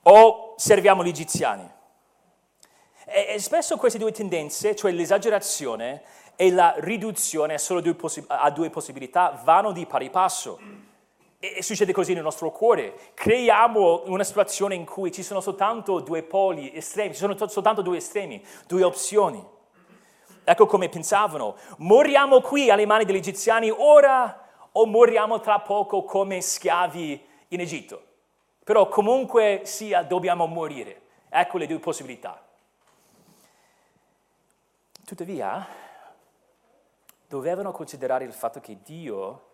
[0.02, 1.68] o serviamo gli egiziani.
[3.04, 6.02] E, spesso queste due tendenze, cioè l'esagerazione
[6.36, 10.60] e la riduzione due, possi- a due possibilità, vanno di pari passo.
[11.40, 12.94] E succede così nel nostro cuore.
[13.14, 17.96] Creiamo una situazione in cui ci sono soltanto due poli estremi, ci sono soltanto due
[17.96, 19.44] estremi, due opzioni.
[20.44, 21.56] Ecco come pensavano.
[21.78, 24.38] Moriamo qui alle mani degli egiziani ora
[24.76, 28.02] o moriamo tra poco come schiavi in Egitto.
[28.64, 31.02] Però comunque sia dobbiamo morire.
[31.28, 32.42] Ecco le due possibilità.
[35.04, 35.66] Tuttavia,
[37.28, 39.52] dovevano considerare il fatto che Dio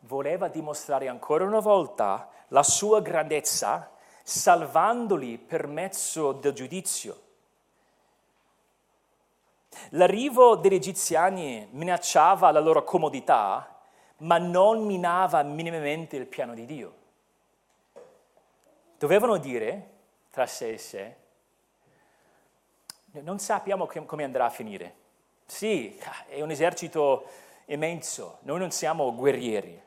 [0.00, 3.90] voleva dimostrare ancora una volta la sua grandezza
[4.22, 7.20] salvandoli per mezzo del giudizio.
[9.90, 13.81] L'arrivo degli egiziani minacciava la loro comodità,
[14.22, 16.94] ma non minava minimamente il piano di Dio.
[18.98, 19.90] Dovevano dire
[20.30, 21.16] tra sé e sé,
[23.20, 25.00] non sappiamo come andrà a finire.
[25.44, 27.26] Sì, è un esercito
[27.66, 29.80] immenso, noi non siamo guerrieri,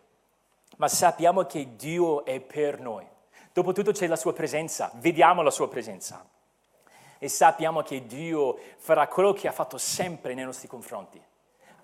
[0.78, 3.08] ma sappiamo che Dio è per noi.
[3.54, 6.28] Dopotutto c'è la sua presenza, vediamo la sua presenza
[7.18, 11.24] e sappiamo che Dio farà quello che ha fatto sempre nei nostri confronti,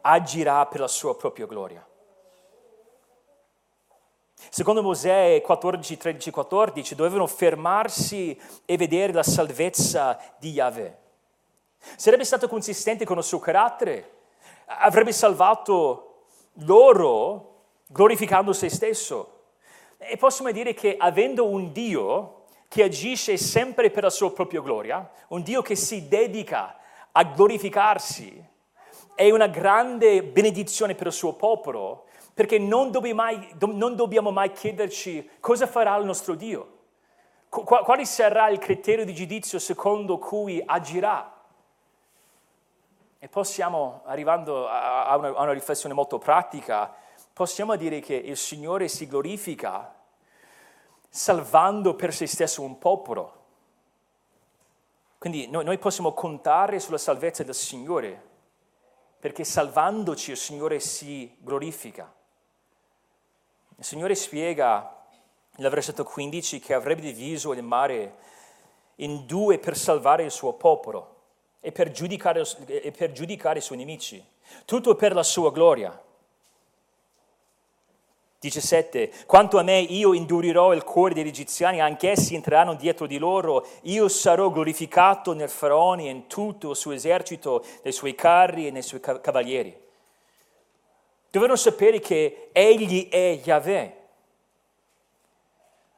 [0.02, 1.86] agirà per la sua propria gloria.
[4.50, 10.98] Secondo Mosè 14, 13, 14 dovevano fermarsi e vedere la salvezza di Yahweh.
[11.96, 14.20] Sarebbe stato consistente con il suo carattere,
[14.66, 16.26] avrebbe salvato
[16.66, 19.40] loro glorificando se stesso.
[19.98, 25.10] E possiamo dire che avendo un Dio che agisce sempre per la sua propria gloria,
[25.30, 26.78] un Dio che si dedica
[27.12, 28.50] a glorificarsi,
[29.14, 34.52] è una grande benedizione per il suo popolo, perché non dobbiamo mai, non dobbiamo mai
[34.52, 36.80] chiederci cosa farà il nostro Dio,
[37.50, 41.40] quale sarà il criterio di giudizio secondo cui agirà.
[43.20, 46.92] E possiamo, arrivando a una, a una riflessione molto pratica,
[47.34, 49.94] possiamo dire che il Signore si glorifica
[51.14, 53.40] salvando per se stesso un popolo.
[55.18, 58.30] Quindi noi, noi possiamo contare sulla salvezza del Signore,
[59.20, 62.12] perché salvandoci il Signore si glorifica.
[63.82, 64.96] Il Signore spiega
[65.56, 68.14] nel versetto 15 che avrebbe diviso il mare
[68.98, 71.16] in due per salvare il suo popolo
[71.60, 74.24] e per giudicare, e per giudicare i suoi nemici,
[74.66, 76.00] tutto per la sua gloria.
[78.38, 79.12] 17.
[79.26, 83.66] Quanto a me, io indurirò il cuore degli egiziani, anch'essi entreranno dietro di loro.
[83.86, 88.70] Io sarò glorificato nel faraone e in tutto il suo esercito, nei suoi carri e
[88.70, 89.90] nei suoi cavalieri.
[91.32, 94.00] Dovevano sapere che egli è Yahweh.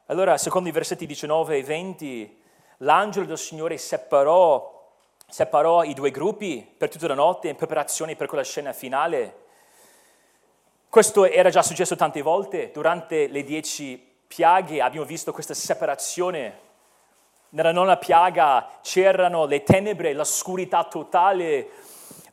[0.05, 2.41] Allora, secondo i versetti 19 e 20,
[2.77, 4.91] l'angelo del Signore separò,
[5.27, 9.38] separò i due gruppi per tutta la notte in preparazione per quella scena finale.
[10.88, 16.59] Questo era già successo tante volte, durante le dieci piaghe abbiamo visto questa separazione.
[17.49, 21.69] Nella nona piaga c'erano le tenebre, l'oscurità totale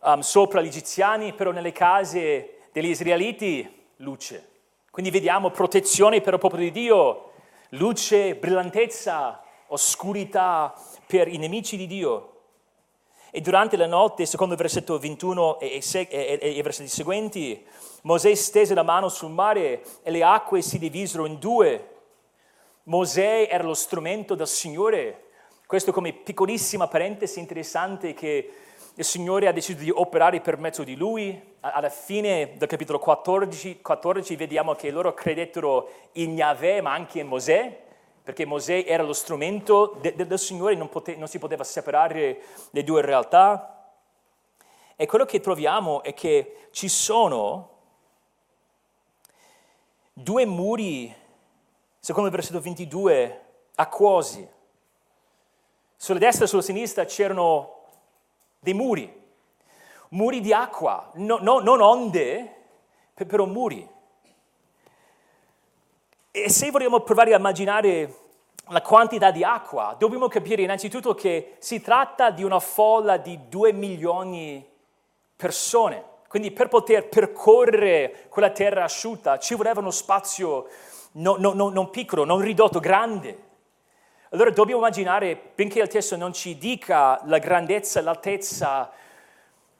[0.00, 4.48] um, sopra gli egiziani, però nelle case degli israeliti luce.
[4.90, 7.32] Quindi vediamo protezione per il popolo di Dio,
[7.70, 10.74] luce, brillantezza, oscurità
[11.06, 12.26] per i nemici di Dio.
[13.30, 17.64] E durante la notte, secondo il versetto 21 e, e, e, e i versetti seguenti,
[18.02, 21.88] Mosè stese la mano sul mare e le acque si divisero in due.
[22.84, 25.26] Mosè era lo strumento del Signore.
[25.66, 28.52] Questo come piccolissima parentesi interessante che
[29.00, 31.56] il Signore ha deciso di operare per mezzo di lui.
[31.60, 37.26] Alla fine del capitolo 14, 14 vediamo che loro credettero in Yahweh ma anche in
[37.26, 37.80] Mosè
[38.22, 42.42] perché Mosè era lo strumento de- de- del Signore, non, pote- non si poteva separare
[42.70, 43.94] le due realtà.
[44.94, 47.70] E quello che troviamo è che ci sono
[50.12, 51.12] due muri,
[51.98, 53.44] secondo il versetto 22,
[53.76, 54.46] acquosi.
[55.96, 57.78] Sulla destra e sulla sinistra c'erano
[58.60, 59.12] dei muri,
[60.10, 62.54] muri di acqua, no, no, non onde,
[63.14, 63.88] però muri.
[66.30, 68.14] E se vogliamo provare a immaginare
[68.68, 73.72] la quantità di acqua, dobbiamo capire innanzitutto che si tratta di una folla di due
[73.72, 74.68] milioni di
[75.40, 76.04] persone.
[76.28, 80.68] Quindi per poter percorrere quella terra asciutta ci voleva uno spazio
[81.12, 83.48] no, no, no, non piccolo, non ridotto, grande.
[84.32, 88.88] Allora dobbiamo immaginare, benché il testo non ci dica la grandezza, l'altezza,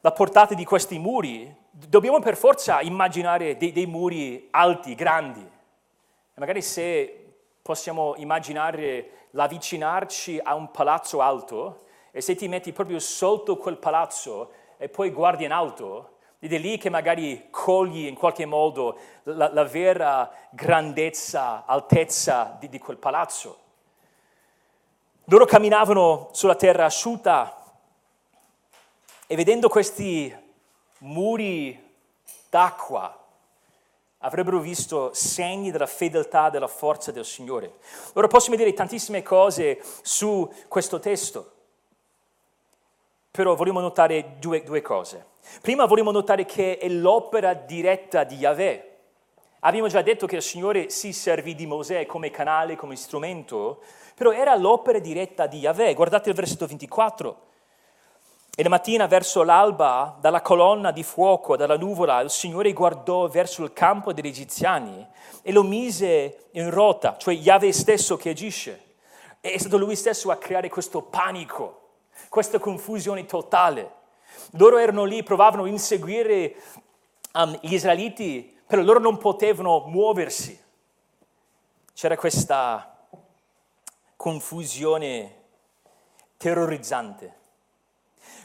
[0.01, 5.39] la portata di questi muri, dobbiamo per forza immaginare dei, dei muri alti, grandi.
[5.39, 12.99] E magari se possiamo immaginare l'avvicinarci a un palazzo alto e se ti metti proprio
[12.99, 18.15] sotto quel palazzo e poi guardi in alto, ed è lì che magari cogli in
[18.15, 23.69] qualche modo la, la vera grandezza, altezza di, di quel palazzo.
[25.31, 27.55] Loro camminavano sulla terra asciutta
[29.25, 30.35] e vedendo questi
[30.97, 31.81] muri
[32.49, 33.17] d'acqua
[34.17, 37.75] avrebbero visto segni della fedeltà, della forza del Signore.
[38.15, 41.51] Ora possiamo dire tantissime cose su questo testo,
[43.31, 45.27] però vogliamo notare due, due cose.
[45.61, 48.90] Prima vogliamo notare che è l'opera diretta di Yahweh.
[49.63, 53.83] Abbiamo già detto che il Signore si servì di Mosè come canale, come strumento,
[54.15, 55.93] però era l'opera diretta di Yahweh.
[55.93, 57.49] Guardate il versetto 24.
[58.55, 63.63] E la mattina verso l'alba, dalla colonna di fuoco, dalla nuvola, il Signore guardò verso
[63.63, 65.07] il campo degli egiziani
[65.43, 68.95] e lo mise in rota, cioè Yahweh stesso che agisce.
[69.39, 71.89] È stato lui stesso a creare questo panico,
[72.29, 73.91] questa confusione totale.
[74.53, 76.55] Loro erano lì, provavano a inseguire
[77.33, 80.57] um, gli israeliti, però loro non potevano muoversi.
[81.93, 83.05] C'era questa
[84.15, 85.35] confusione
[86.37, 87.35] terrorizzante.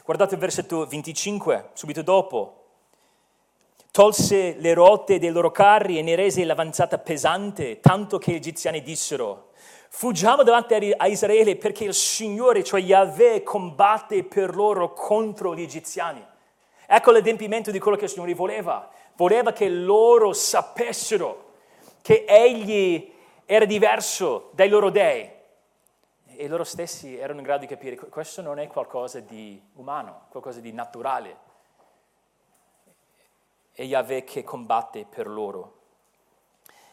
[0.03, 2.65] Guardate il versetto 25, subito dopo.
[3.89, 8.81] Tolse le rotte dei loro carri e ne rese l'avanzata pesante, tanto che gli egiziani
[8.81, 9.51] dissero,
[9.87, 16.21] fuggiamo davanti a Israele perché il Signore, cioè Yahweh, combatte per loro contro gli egiziani.
[16.85, 18.91] Ecco l'adempimento di quello che il Signore voleva.
[19.17, 21.53] Voleva che loro sapessero
[22.01, 23.13] che Egli
[23.45, 25.29] era diverso dai loro dei
[26.39, 30.27] e loro stessi erano in grado di capire che questo non è qualcosa di umano,
[30.29, 31.45] qualcosa di naturale.
[33.71, 35.79] È Yahweh che combatte per loro.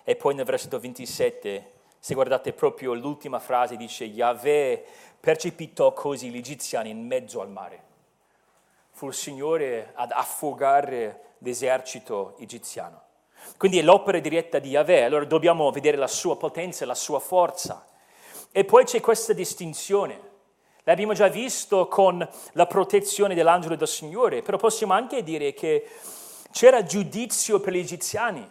[0.03, 4.85] E poi nel versetto 27, se guardate proprio l'ultima frase, dice Yahweh
[5.21, 7.93] percepitò così gli egiziani in mezzo al mare.
[8.97, 13.03] Fu il Signore ad affogare l'esercito egiziano.
[13.57, 17.85] Quindi è l'opera diretta di Yahweh, allora dobbiamo vedere la sua potenza, la sua forza.
[18.53, 20.21] E poi c'è questa distinzione.
[20.85, 25.89] L'abbiamo già visto con la protezione dell'angelo del Signore, però possiamo anche dire che
[26.53, 28.49] c'era giudizio per gli egiziani.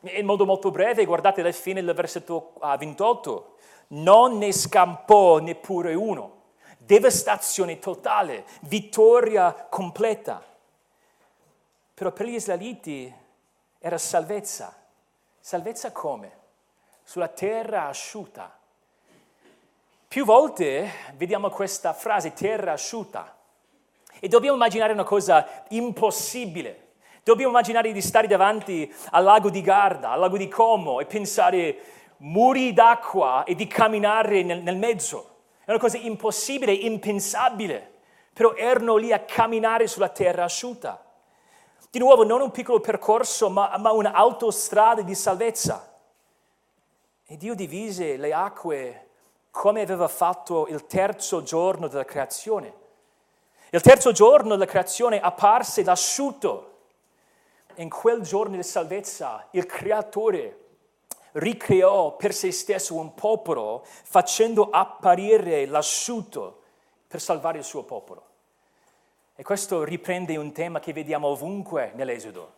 [0.00, 3.54] In modo molto breve, guardate la fine del versetto 28,
[3.88, 6.37] non ne scampò neppure uno.
[6.88, 10.42] Devastazione totale, vittoria completa.
[11.92, 13.14] Però per gli israeliti
[13.78, 14.74] era salvezza.
[15.38, 16.36] Salvezza come?
[17.04, 18.58] Sulla terra asciutta
[20.08, 23.36] più volte vediamo questa frase terra asciutta
[24.18, 26.86] e dobbiamo immaginare una cosa impossibile.
[27.22, 31.78] Dobbiamo immaginare di stare davanti al lago di Garda, al lago di Como e pensare
[32.18, 35.27] muri d'acqua e di camminare nel, nel mezzo.
[35.68, 37.96] È una cosa impossibile, impensabile,
[38.32, 41.04] però erano lì a camminare sulla terra asciutta.
[41.90, 45.94] Di nuovo, non un piccolo percorso, ma, ma un'autostrada di salvezza.
[47.26, 49.08] E Dio divise le acque
[49.50, 52.72] come aveva fatto il terzo giorno della creazione.
[53.68, 56.78] Il terzo giorno della creazione apparse l'asciutto.
[57.74, 60.67] In quel giorno di salvezza il creatore
[61.38, 66.62] ricreò per se stesso un popolo facendo apparire l'asciutto
[67.06, 68.26] per salvare il suo popolo.
[69.34, 72.54] E questo riprende un tema che vediamo ovunque nell'Esodo.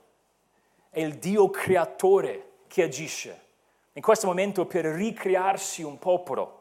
[0.89, 3.49] È il Dio creatore che agisce
[3.93, 6.59] in questo momento per ricrearsi un popolo.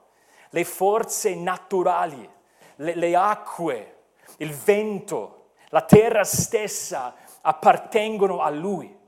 [0.49, 2.30] Le forze naturali,
[2.76, 3.95] le, le acque,
[4.38, 8.99] il vento, la terra stessa appartengono a Lui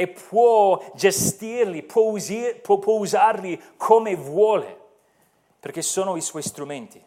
[0.00, 4.80] e può gestirli, può, usir, può, può usarli come vuole,
[5.60, 7.04] perché sono i suoi strumenti.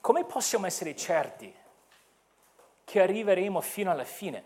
[0.00, 1.54] Come possiamo essere certi
[2.84, 4.44] che arriveremo fino alla fine?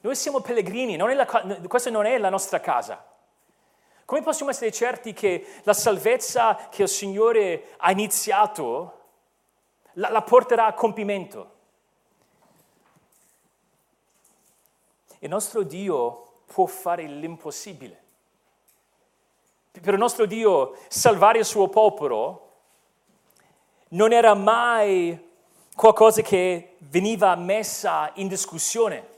[0.00, 1.24] Noi siamo pellegrini, non la,
[1.68, 3.06] questa non è la nostra casa.
[4.04, 9.02] Come possiamo essere certi che la salvezza che il Signore ha iniziato
[9.92, 11.60] la, la porterà a compimento?
[15.22, 17.96] Il nostro Dio può fare l'impossibile.
[19.70, 22.50] Per il nostro Dio salvare il suo popolo
[23.90, 25.30] non era mai
[25.76, 29.10] qualcosa che veniva messa in discussione.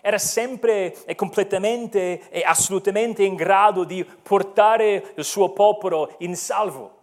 [0.00, 7.00] Era sempre e completamente e assolutamente in grado di portare il suo popolo in salvo.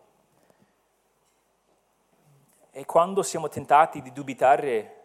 [2.72, 5.04] E quando siamo tentati di dubitare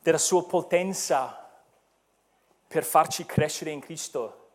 [0.00, 1.42] della sua potenza
[2.68, 4.50] per farci crescere in Cristo,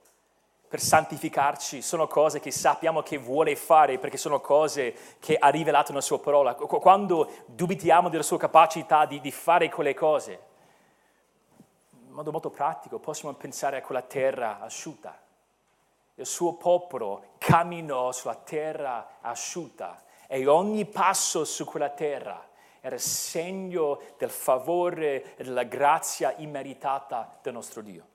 [0.67, 5.89] per santificarci, sono cose che sappiamo che vuole fare perché sono cose che ha rivelato
[5.89, 6.53] nella sua parola.
[6.55, 10.39] Quando dubitiamo della sua capacità di, di fare quelle cose,
[11.89, 15.19] in modo molto pratico possiamo pensare a quella terra asciutta.
[16.15, 22.51] Il suo popolo camminò sulla terra asciutta e ogni passo su quella terra
[22.85, 28.07] era segno del favore e della grazia immeritata del nostro Dio.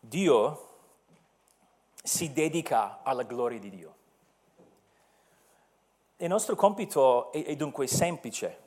[0.00, 0.68] Dio
[2.02, 3.96] si dedica alla gloria di Dio.
[6.16, 8.62] Il nostro compito è, è dunque semplice.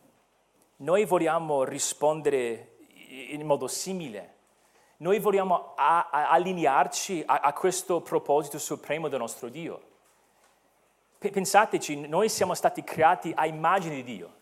[0.77, 2.77] Noi vogliamo rispondere
[3.07, 4.40] in modo simile
[5.01, 9.81] noi vogliamo a, a allinearci a, a, questo proposito supremo del nostro Dio.
[11.17, 14.33] Pensateci, noi siamo stati creati a immagine di Dio.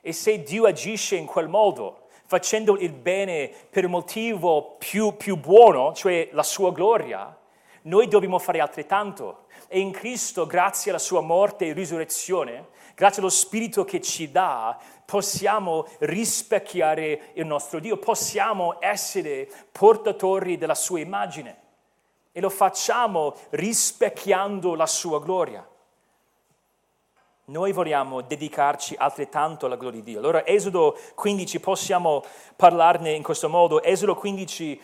[0.00, 5.36] E se Dio agisce in quel modo, facendo il bene per un motivo più, più
[5.36, 7.36] buono, cioè la sua gloria,
[7.82, 9.46] noi dobbiamo fare altrettanto.
[9.68, 14.78] E in Cristo, grazie alla sua morte e risurrezione, grazie allo Spirito che ci dà,
[15.04, 21.66] possiamo rispecchiare il nostro Dio, possiamo essere portatori della sua immagine
[22.32, 25.66] e lo facciamo rispecchiando la sua gloria.
[27.46, 30.18] Noi vogliamo dedicarci altrettanto alla gloria di Dio.
[30.18, 32.22] Allora Esodo 15 possiamo
[32.54, 33.82] parlarne in questo modo.
[33.82, 34.80] Esodo 15,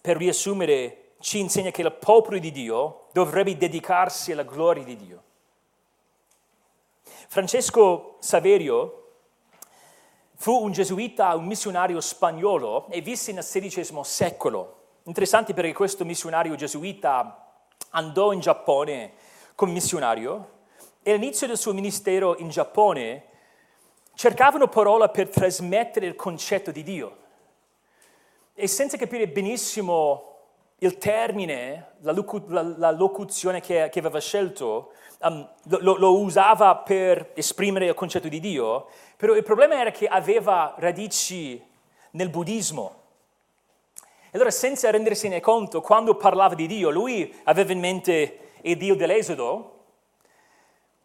[0.00, 5.22] per riassumere, ci insegna che il popolo di Dio dovrebbe dedicarsi alla gloria di Dio.
[7.02, 9.14] Francesco Saverio
[10.36, 14.76] fu un gesuita, un missionario spagnolo e visse nel XVI secolo.
[15.02, 19.14] Interessante perché questo missionario gesuita andò in Giappone
[19.56, 20.50] come missionario
[21.02, 23.24] e all'inizio del suo ministero in Giappone
[24.14, 27.16] cercavano parola per trasmettere il concetto di Dio.
[28.54, 30.34] E senza capire benissimo
[30.78, 35.48] il termine, la, locu- la, la locuzione che, che, aveva scelto, um,
[35.80, 40.74] lo, lo, usava per esprimere il concetto di Dio, però il problema era che aveva
[40.76, 41.62] radici
[42.12, 43.04] nel buddismo.
[44.32, 49.72] Allora, senza rendersene conto, quando parlava di Dio, lui aveva in mente il Dio dell'Esodo,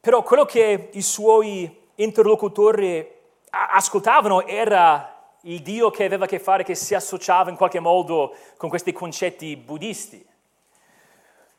[0.02, 3.20] però quello che i suoi interlocutori
[3.52, 5.11] ascoltavano era
[5.42, 8.92] il Dio che aveva a che fare, che si associava in qualche modo con questi
[8.92, 10.26] concetti buddisti.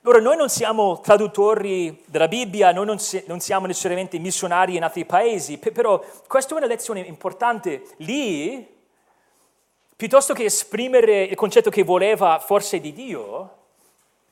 [0.05, 4.83] Ora, noi non siamo traduttori della Bibbia, noi non, si, non siamo necessariamente missionari in
[4.83, 7.85] altri paesi, però questa è una lezione importante.
[7.99, 8.67] Lì,
[9.95, 13.59] piuttosto che esprimere il concetto che voleva forse di Dio,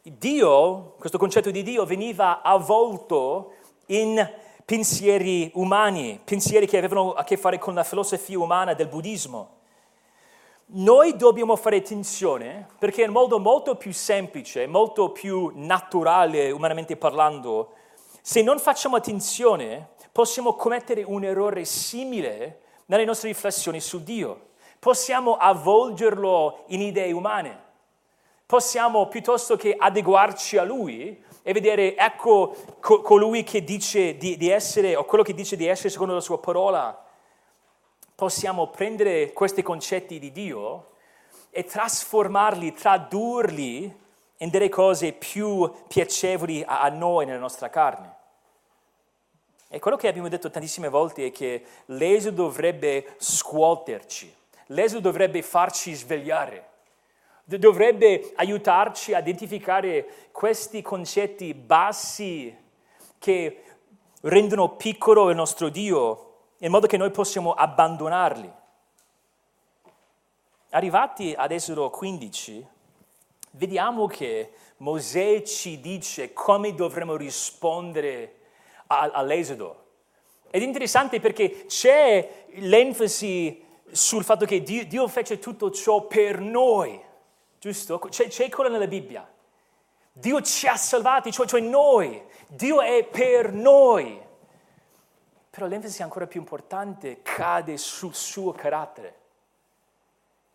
[0.02, 3.52] Dio, questo concetto di Dio veniva avvolto
[3.86, 4.16] in
[4.70, 9.56] pensieri umani, pensieri che avevano a che fare con la filosofia umana del buddismo.
[10.66, 17.72] Noi dobbiamo fare attenzione perché un modo molto più semplice, molto più naturale, umanamente parlando,
[18.22, 24.50] se non facciamo attenzione possiamo commettere un errore simile nelle nostre riflessioni su Dio.
[24.78, 27.60] Possiamo avvolgerlo in idee umane.
[28.46, 31.20] Possiamo piuttosto che adeguarci a Lui
[31.50, 35.88] e vedere, ecco colui che dice di, di essere, o quello che dice di essere
[35.88, 37.06] secondo la sua parola.
[38.14, 40.90] Possiamo prendere questi concetti di Dio
[41.50, 43.98] e trasformarli, tradurli
[44.36, 48.14] in delle cose più piacevoli a noi nella nostra carne.
[49.68, 54.32] E quello che abbiamo detto tantissime volte è che l'esodo dovrebbe scuoterci,
[54.66, 56.68] l'esodo dovrebbe farci svegliare,
[57.58, 62.56] dovrebbe aiutarci a identificare questi concetti bassi
[63.18, 63.62] che
[64.22, 66.26] rendono piccolo il nostro Dio,
[66.58, 68.52] in modo che noi possiamo abbandonarli.
[70.70, 72.66] Arrivati ad Esodo 15,
[73.52, 78.36] vediamo che Mosè ci dice come dovremmo rispondere
[78.86, 79.86] all'Esodo.
[80.50, 86.40] Ed è interessante perché c'è l'enfasi sul fatto che Dio, Dio fece tutto ciò per
[86.40, 87.00] noi,
[87.60, 87.98] giusto?
[87.98, 89.30] C'è, c'è quello nella Bibbia.
[90.12, 92.20] Dio ci ha salvati, cioè, cioè noi.
[92.48, 94.20] Dio è per noi.
[95.50, 99.18] Però l'enfasi ancora più importante cade sul suo carattere.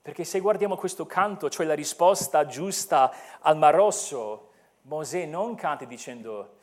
[0.02, 4.52] Perché se guardiamo questo canto, cioè la risposta giusta al Mar Rosso,
[4.84, 6.58] Mosè non canta dicendo,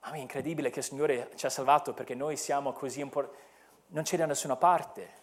[0.00, 3.40] ma è incredibile che il Signore ci ha salvato perché noi siamo così importanti.
[3.88, 5.20] Non c'è da nessuna parte.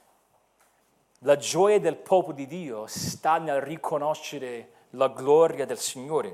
[1.24, 6.34] La gioia del popolo di Dio sta nel riconoscere la gloria del Signore.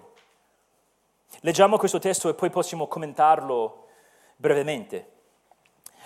[1.39, 3.87] Leggiamo questo testo e poi possiamo commentarlo
[4.35, 5.13] brevemente.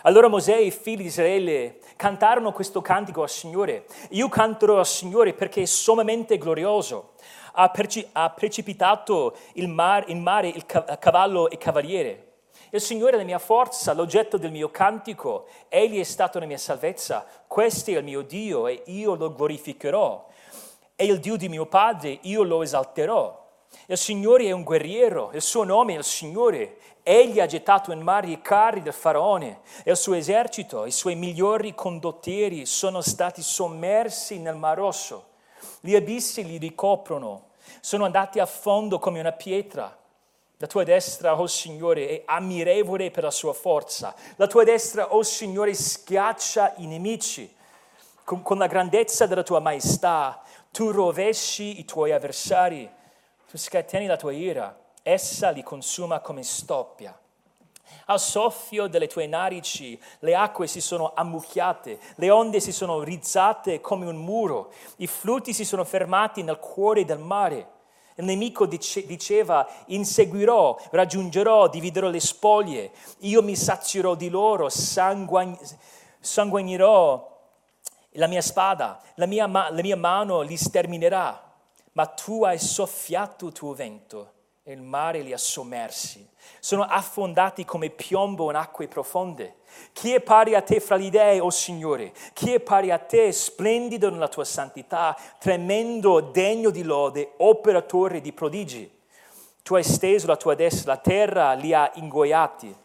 [0.04, 3.86] Allora Mosè e i figli di Israele cantarono questo cantico al Signore.
[4.12, 7.16] Io canterò al Signore perché è sommamente glorioso.
[7.56, 12.29] Ha, perci- ha precipitato il mar- in mare il cavallo e cavaliere.
[12.72, 15.48] Il Signore è la mia forza, l'oggetto del mio cantico.
[15.70, 17.26] Egli è stato la mia salvezza.
[17.48, 20.28] Questo è il mio Dio e io lo glorificherò.
[20.96, 23.48] È il Dio di mio Padre, io lo esalterò.
[23.88, 26.78] Il Signore è un guerriero, il suo nome è il Signore.
[27.02, 31.16] Egli ha gettato in mare i carri del faraone e il suo esercito, i suoi
[31.16, 35.30] migliori condottieri sono stati sommersi nel Mar Rosso.
[35.80, 37.48] Gli abissi li ricoprono,
[37.82, 39.99] sono andati a fondo come una pietra.
[40.60, 44.16] La tua destra, oh Signore, è ammirevole per la sua forza.
[44.38, 47.54] La tua destra, oh Signore, schiaccia i nemici.
[48.24, 50.42] Con, con la grandezza della tua maestà,
[50.72, 52.90] tu rovesci i tuoi avversari.
[53.50, 57.18] Tu scateni la tua ira essa li consuma come stoppia.
[58.06, 63.82] Al soffio delle tue narici le acque si sono ammucchiate, le onde si sono rizzate
[63.82, 67.78] come un muro, i flutti si sono fermati nel cuore del mare.
[68.20, 75.58] Il nemico dice, diceva, inseguirò, raggiungerò, dividerò le spoglie, io mi sazierò di loro, sanguagn-
[76.20, 77.38] sanguignerò
[78.12, 81.48] la mia spada, la mia, ma- la mia mano li sterminerà.
[81.94, 84.34] Ma tu hai soffiato il tuo vento
[84.70, 86.24] e il mare li ha sommersi.
[86.60, 89.56] Sono affondati come piombo in acque profonde.
[89.94, 92.14] Chi è pari a te fra gli dei, o oh Signore?
[92.34, 98.32] Chi è pari a te, splendido nella tua santità, tremendo, degno di lode, operatore di
[98.32, 99.00] prodigi?
[99.64, 102.76] Tu hai steso la tua destra, la terra li ha ingoiati.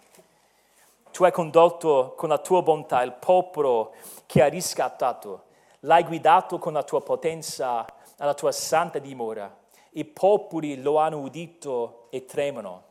[1.13, 3.93] Tu hai condotto con la tua bontà il popolo
[4.25, 5.45] che hai riscattato.
[5.81, 7.85] L'hai guidato con la tua potenza
[8.17, 9.63] alla tua santa dimora
[9.97, 12.83] i popoli lo hanno udito e tremono.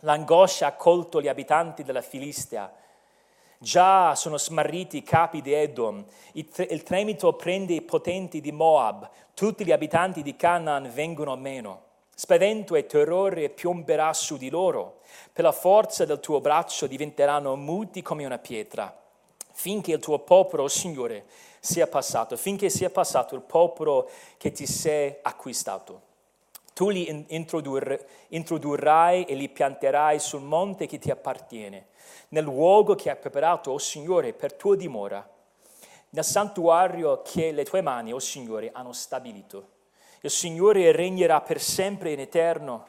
[0.00, 2.72] L'angoscia ha colto gli abitanti della Filistia.
[3.58, 6.04] Già sono smarriti i capi di Edom.
[6.32, 9.08] Il tremito prende i potenti di Moab.
[9.34, 11.84] Tutti gli abitanti di Canaan vengono a meno.
[12.14, 15.00] Spavento e terrore piomberà su di loro.
[15.32, 18.94] Per la forza del tuo braccio diventeranno muti come una pietra.
[19.52, 21.26] Finché il tuo popolo, oh Signore,
[21.60, 26.05] sia passato, finché sia passato il popolo che ti sei acquistato.
[26.76, 31.86] Tu li introdur- introdurrai e li pianterai sul monte che ti appartiene,
[32.28, 35.26] nel luogo che hai preparato, o oh Signore, per tua dimora,
[36.10, 39.68] nel santuario che le tue mani, o oh Signore, hanno stabilito.
[40.20, 42.86] Il Signore regnerà per sempre in eterno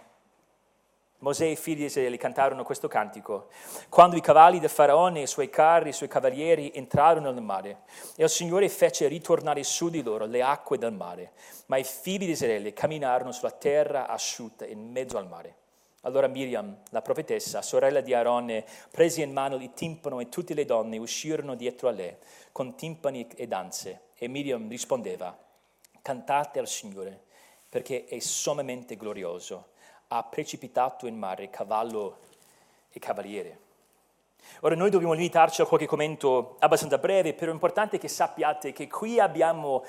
[1.20, 3.48] Mosè e i figli di Israele cantarono questo cantico.
[3.90, 7.82] Quando i cavalli del faraone, i suoi carri, i suoi cavalieri entrarono nel mare,
[8.16, 11.32] e il Signore fece ritornare su di loro le acque del mare,
[11.68, 15.56] ma i figli di Israele camminarono sulla terra asciutta in mezzo al mare.
[16.02, 20.66] Allora Miriam, la profetessa, sorella di Aarone, prese in mano il timpano e tutte le
[20.66, 22.16] donne uscirono dietro a lei
[22.52, 24.02] con timpani e danze.
[24.16, 25.36] E Miriam rispondeva,
[26.04, 27.24] cantate al Signore,
[27.68, 29.70] perché è sommamente glorioso
[30.10, 32.20] ha precipitato in mare cavallo
[32.92, 33.60] e cavaliere.
[34.62, 38.88] Ora noi dobbiamo limitarci a qualche commento abbastanza breve, però è importante che sappiate che
[38.88, 39.84] qui abbiamo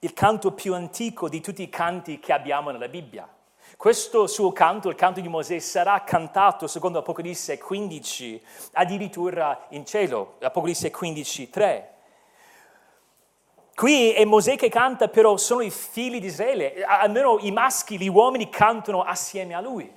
[0.00, 3.28] il canto più antico di tutti i canti che abbiamo nella Bibbia.
[3.76, 8.42] Questo suo canto, il canto di Mosè, sarà cantato, secondo Apocalisse 15,
[8.72, 11.95] addirittura in cielo, Apocalisse 15, 3.
[13.76, 18.08] Qui è Mosè che canta, però sono i figli di Israele, almeno i maschi, gli
[18.08, 19.94] uomini cantano assieme a lui.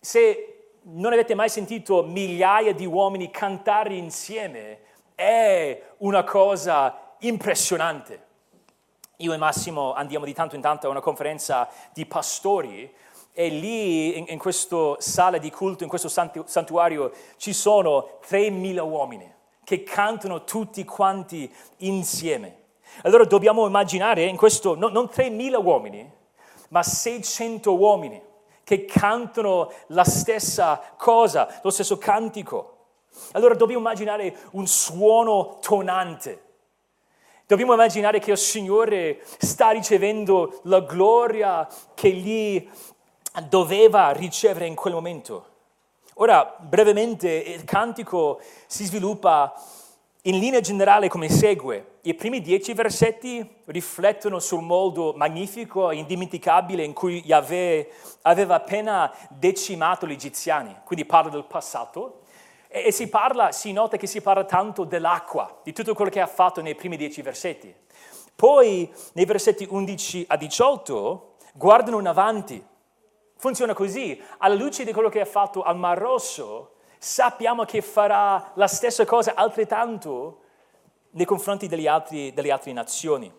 [0.00, 4.78] Se non avete mai sentito migliaia di uomini cantare insieme,
[5.14, 8.24] è una cosa impressionante.
[9.16, 12.90] Io e Massimo andiamo di tanto in tanto a una conferenza di pastori
[13.34, 19.30] e lì in, in questa sala di culto, in questo santuario, ci sono 3.000 uomini
[19.62, 22.60] che cantano tutti quanti insieme.
[23.02, 26.10] Allora dobbiamo immaginare in questo, no, non 3.000 uomini,
[26.68, 28.22] ma 600 uomini
[28.64, 32.76] che cantano la stessa cosa, lo stesso cantico.
[33.32, 36.50] Allora dobbiamo immaginare un suono tonante.
[37.46, 42.66] Dobbiamo immaginare che il Signore sta ricevendo la gloria che gli
[43.48, 45.46] doveva ricevere in quel momento.
[46.14, 49.52] Ora, brevemente, il cantico si sviluppa
[50.22, 51.98] in linea generale come segue.
[52.02, 57.90] I primi dieci versetti riflettono sul modo magnifico e indimenticabile in cui Yahweh
[58.22, 62.20] aveva appena decimato gli egiziani, quindi parla del passato,
[62.68, 66.26] e si, parla, si nota che si parla tanto dell'acqua, di tutto quello che ha
[66.26, 67.74] fatto nei primi dieci versetti.
[68.34, 72.64] Poi, nei versetti 11 a 18, guardano in avanti.
[73.36, 76.71] Funziona così, alla luce di quello che ha fatto al Mar Rosso,
[77.02, 80.38] sappiamo che farà la stessa cosa altrettanto
[81.10, 83.30] nei confronti altre, delle altre nazioni.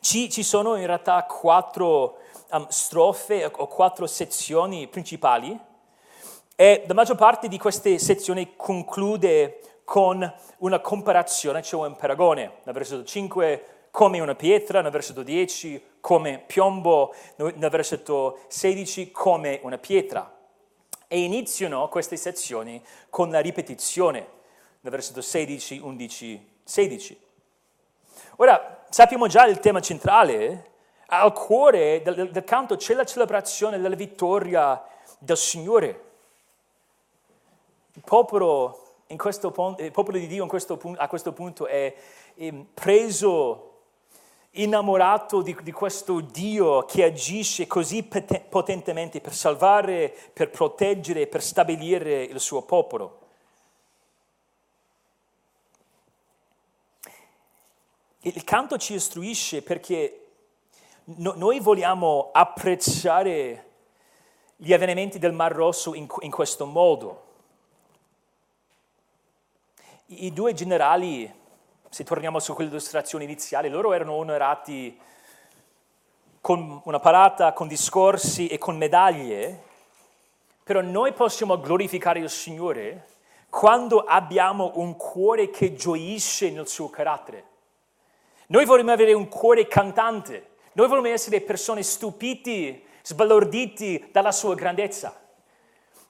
[0.00, 2.18] Ci, ci, sono in realtà quattro
[2.50, 5.58] um, strofe o quattro sezioni principali
[6.54, 12.58] e la maggior parte di queste sezioni conclude con una comparazione, cioè un paragone.
[12.64, 19.58] Nel versetto 5 come una pietra, nel versetto 10 come piombo, nel versetto 16 come
[19.62, 20.37] una pietra.
[21.08, 24.18] E iniziano queste sezioni con la ripetizione,
[24.80, 27.20] nel versetto 16, 11, 16.
[28.36, 30.70] Ora, sappiamo già il tema centrale,
[31.06, 34.82] al cuore del, del canto c'è la celebrazione della vittoria
[35.18, 36.02] del Signore.
[37.94, 41.94] Il popolo, questo, il popolo di Dio questo, a questo punto è
[42.74, 43.67] preso
[44.52, 52.22] innamorato di, di, questo Dio che agisce così potentemente per salvare, per proteggere, per stabilire
[52.22, 53.26] il suo popolo.
[58.20, 60.26] Il canto ci istruisce perché
[61.04, 63.64] no, noi vogliamo apprezzare
[64.56, 67.26] gli avvenimenti del Mar Rosso in, in questo modo.
[70.06, 71.32] I due generali
[71.90, 74.98] se torniamo su quell'illustrazione iniziale, loro erano onorati
[76.40, 79.62] con una parata, con discorsi e con medaglie,
[80.62, 83.06] però noi possiamo glorificare il Signore
[83.48, 87.44] quando abbiamo un cuore che gioisce nel suo carattere.
[88.48, 95.18] Noi vogliamo avere un cuore cantante, noi vogliamo essere persone stupiti, sbalorditi dalla sua grandezza.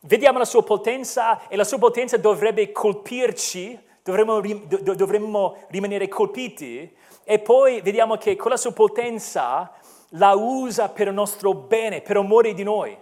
[0.00, 6.90] Vediamo la sua potenza e la sua potenza dovrebbe colpirci dovremmo, dovremmo rimanere colpiti
[7.24, 9.70] e poi vediamo che con la sua potenza
[10.12, 12.96] la usa per il nostro bene, per amore di noi.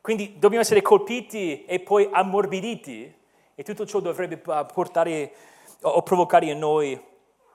[0.00, 3.14] Quindi dobbiamo essere colpiti e poi ammorbiditi
[3.54, 5.32] e tutto ciò dovrebbe portare
[5.82, 7.00] o provocare in noi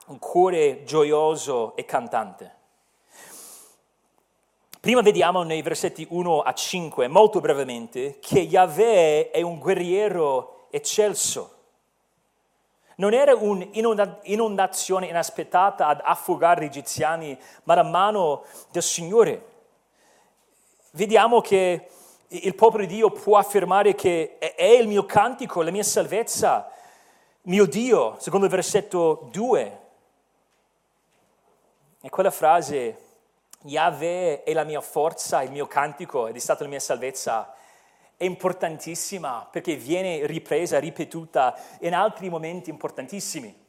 [0.06, 2.54] un cuore gioioso e cantante.
[4.80, 11.55] Prima vediamo nei versetti 1 a 5, molto brevemente, che Yahweh è un guerriero eccelso.
[12.98, 19.44] Non era un'inondazione inaspettata ad affogare gli egiziani, ma la mano del Signore.
[20.92, 21.88] Vediamo che
[22.28, 26.70] il popolo di Dio può affermare che è il mio cantico, la mia salvezza,
[27.42, 29.80] mio Dio, secondo il versetto 2.
[32.00, 33.00] E quella frase,
[33.60, 37.54] Yahweh è la mia forza, il mio cantico ed è stata la mia salvezza,
[38.16, 43.64] è importantissima perché viene ripresa, ripetuta in altri momenti importantissimi.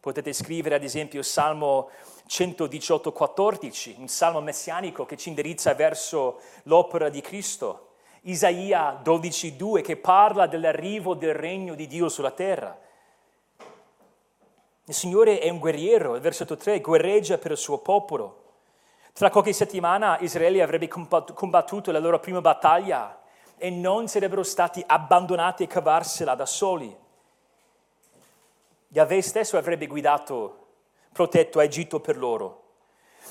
[0.00, 1.90] Potete scrivere ad esempio il Salmo
[2.26, 7.90] 118, 14, un salmo messianico che ci indirizza verso l'opera di Cristo.
[8.22, 12.76] Isaia 12, 2 che parla dell'arrivo del regno di Dio sulla terra.
[14.86, 18.40] Il Signore è un guerriero, il versetto 3, guerreggia per il suo popolo.
[19.12, 23.21] Tra qualche settimana Israele avrebbe combattuto la loro prima battaglia
[23.62, 26.92] e non sarebbero stati abbandonati a cavarsela da soli.
[28.88, 30.66] Yahweh stesso avrebbe guidato,
[31.12, 32.62] protetto Egitto per loro.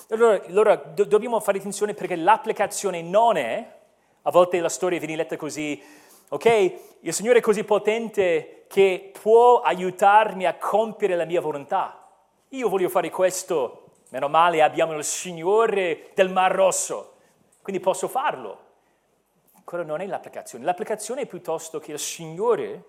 [0.07, 3.77] Allora, allora do- dobbiamo fare attenzione perché l'applicazione non è,
[4.21, 5.83] a volte la storia viene letta così,
[6.29, 12.07] ok, il Signore è così potente che può aiutarmi a compiere la mia volontà.
[12.51, 17.15] Io voglio fare questo, meno male abbiamo il Signore del Mar Rosso,
[17.61, 18.69] quindi posso farlo.
[19.63, 20.65] Quello non è l'applicazione.
[20.65, 22.83] L'applicazione è piuttosto che il Signore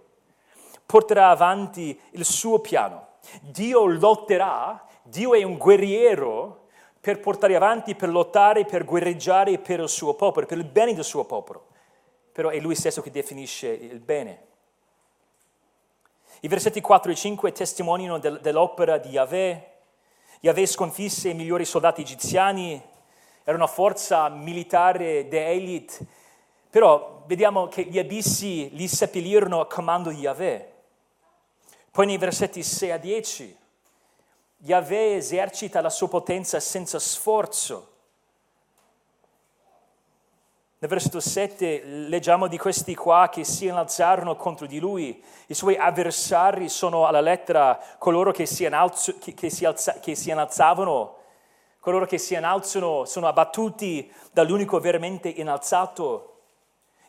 [0.85, 3.09] porterà avanti il suo piano.
[3.41, 6.67] Dio lotterà, Dio è un guerriero
[7.01, 11.05] per portare avanti, per lottare, per guerreggiare per il suo popolo, per il bene del
[11.05, 11.67] suo popolo.
[12.33, 14.47] Però è lui stesso che definisce il bene.
[16.41, 19.71] I versetti 4 e 5 testimoniano del, dell'opera di Yahweh.
[20.41, 22.81] Yahweh sconfisse i migliori soldati egiziani,
[23.45, 26.07] era una forza militare d'elite,
[26.73, 30.73] però vediamo che gli abissi li seppellirono a comando di Yahweh.
[31.91, 33.59] Poi nei versetti 6 a 10
[34.65, 37.91] Yahweh esercita la sua potenza senza sforzo.
[40.79, 45.23] Nel versetto 7 leggiamo di questi qua che si innalzarono contro di lui.
[45.49, 50.15] I suoi avversari sono alla lettera coloro che si, innalzo, che, che, si alza, che
[50.15, 51.17] si innalzavano,
[51.79, 56.32] coloro che si innalzano sono abbattuti dall'unico veramente innalzato.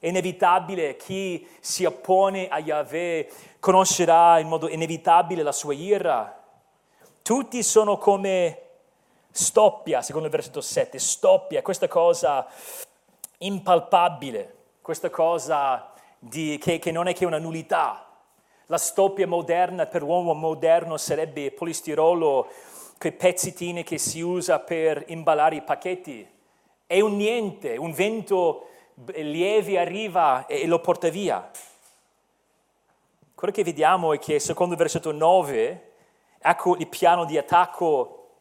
[0.04, 3.32] È inevitabile chi si oppone a Yahweh
[3.62, 6.44] conoscerà in modo inevitabile la sua ira.
[7.22, 8.64] Tutti sono come
[9.32, 12.46] stoppia, secondo il versetto 7, stoppia, questa cosa
[13.38, 18.06] impalpabile, questa cosa di, che, che non è che una nullità.
[18.66, 22.50] La stoppia moderna per l'uomo moderno sarebbe polistirolo,
[22.98, 26.30] quei pezzettini che si usa per imballare i pacchetti.
[26.86, 28.68] È un niente, un vento
[29.16, 31.50] lieve arriva e lo porta via.
[33.36, 35.92] Quello che vediamo è che secondo il versetto 9
[36.46, 38.32] Ecco il piano di attacco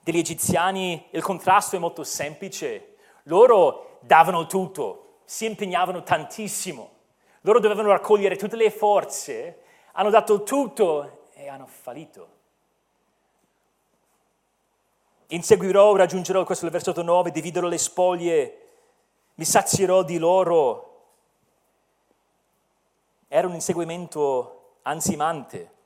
[0.00, 2.94] degli egiziani, il contrasto è molto semplice.
[3.24, 6.90] Loro davano tutto, si impegnavano tantissimo.
[7.42, 9.58] Loro dovevano raccogliere tutte le forze,
[9.92, 12.36] hanno dato tutto e hanno fallito.
[15.26, 18.67] Inseguirò, raggiungerò, questo versetto 9, dividerò le spoglie,
[19.38, 20.84] mi sazierò di loro.
[23.26, 25.76] Era un inseguimento ansimante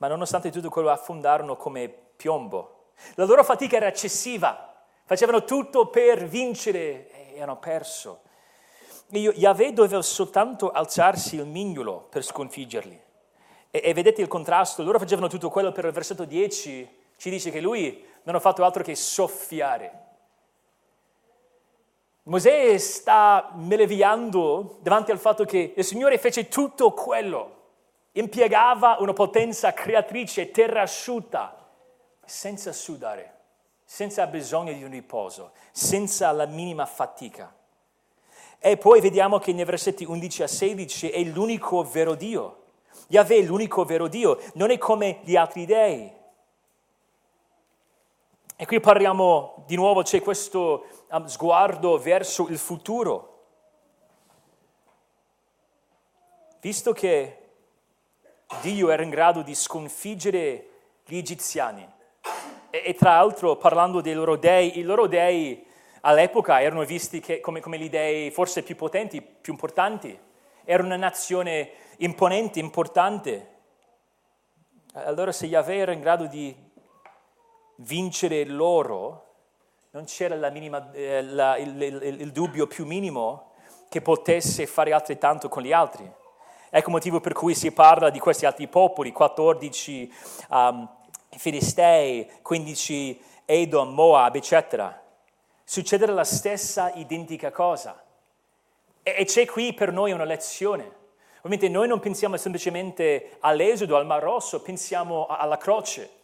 [0.00, 2.92] ma nonostante tutto quello affondarono come piombo.
[3.14, 4.74] La loro fatica era eccessiva,
[5.04, 8.22] facevano tutto per vincere e hanno perso.
[9.08, 12.98] Yahweh doveva soltanto alzarsi il mignolo per sconfiggerli.
[13.70, 17.50] E, e, vedete il contrasto, loro facevano tutto quello per il versetto 10, ci dice
[17.50, 20.08] che lui non ha fatto altro che soffiare.
[22.24, 27.58] Mosè sta meravigliando davanti al fatto che il Signore fece tutto quello
[28.12, 31.56] impiegava una potenza creatrice terrasciuta
[32.24, 33.38] senza sudare,
[33.84, 37.54] senza bisogno di un riposo, senza la minima fatica.
[38.58, 42.56] E poi vediamo che nei versetti 11 a 16 è l'unico vero Dio.
[43.08, 46.18] Yahweh è l'unico vero Dio, non è come gli altri dei.
[48.60, 53.46] E qui parliamo di nuovo, c'è questo um, sguardo verso il futuro.
[56.60, 57.38] Visto che
[58.60, 60.68] Dio era in grado di sconfiggere
[61.06, 61.88] gli egiziani.
[62.68, 65.66] E, e tra l'altro, parlando dei loro dei, i loro dei
[66.02, 70.20] all'epoca erano visti che, come, come gli dei forse più potenti, più importanti.
[70.64, 73.48] Era una nazione imponente, importante.
[74.92, 76.68] Allora se Yahweh era in grado di
[77.82, 79.26] vincere loro,
[79.90, 83.52] non c'era minima, eh, la, il, il, il dubbio più minimo
[83.88, 86.10] che potesse fare altrettanto con gli altri.
[86.72, 90.12] Ecco il motivo per cui si parla di questi altri popoli, 14
[90.50, 90.88] um,
[91.36, 95.02] Filistei, 15 Edom, Moab, eccetera.
[95.64, 98.00] Succede la stessa identica cosa.
[99.02, 100.98] E, e c'è qui per noi una lezione.
[101.38, 106.19] Ovviamente noi non pensiamo semplicemente all'esodo, al Mar Rosso, pensiamo alla croce.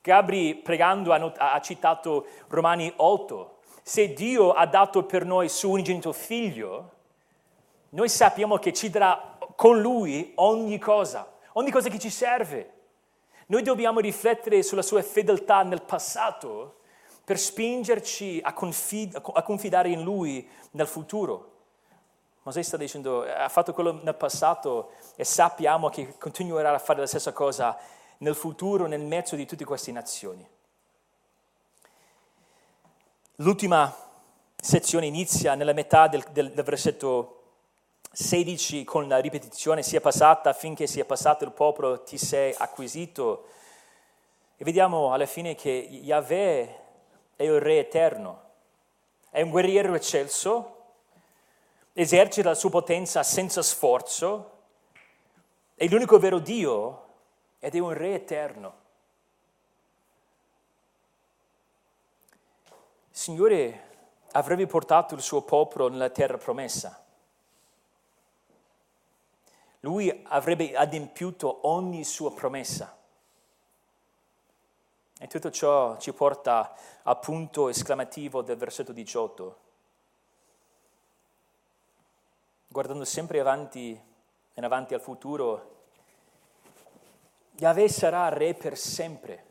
[0.00, 3.56] Gabri pregando ha, citato Romani 8.
[3.82, 6.92] Se Dio ha dato per noi suo unigenito figlio,
[7.90, 12.72] noi sappiamo che ci darà con Lui ogni cosa, ogni cosa che ci serve.
[13.46, 16.80] Noi dobbiamo riflettere sulla sua fedeltà nel passato
[17.24, 21.56] per spingerci a, confid- a confidare in Lui nel futuro.
[22.42, 27.06] Mosè sta dicendo, ha fatto quello nel passato e sappiamo che continuerà a fare la
[27.06, 27.76] stessa cosa
[28.18, 30.46] nel futuro, nel mezzo di tutte queste nazioni.
[33.36, 33.94] L'ultima
[34.56, 37.34] sezione inizia nella metà del, del, del versetto
[38.10, 43.46] 16 con la ripetizione sia passata affinché sia passato il popolo ti sei acquisito.
[44.56, 46.76] E vediamo alla fine che Yahweh
[47.36, 48.42] è il Re eterno,
[49.30, 50.74] è un guerriero eccelso,
[51.92, 54.50] esercita la sua potenza senza sforzo,
[55.76, 57.07] è l'unico vero Dio
[57.58, 58.86] ed è un Re eterno.
[63.10, 63.86] Signore
[64.32, 67.04] avrebbe portato il suo popolo nella terra promessa.
[69.80, 72.96] Lui avrebbe adempiuto ogni sua promessa.
[75.20, 79.60] E tutto ciò ci porta al punto esclamativo del versetto 18.
[82.68, 84.00] Guardando sempre avanti
[84.54, 85.77] e avanti al futuro,
[87.58, 89.46] Yahweh sarà re per sempre.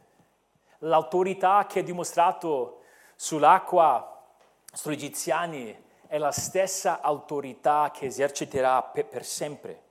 [0.79, 2.83] L'autorità che ha dimostrato
[3.15, 4.23] sull'acqua,
[4.71, 9.83] sugli egiziani, è la stessa autorità che eserciterà per, sempre.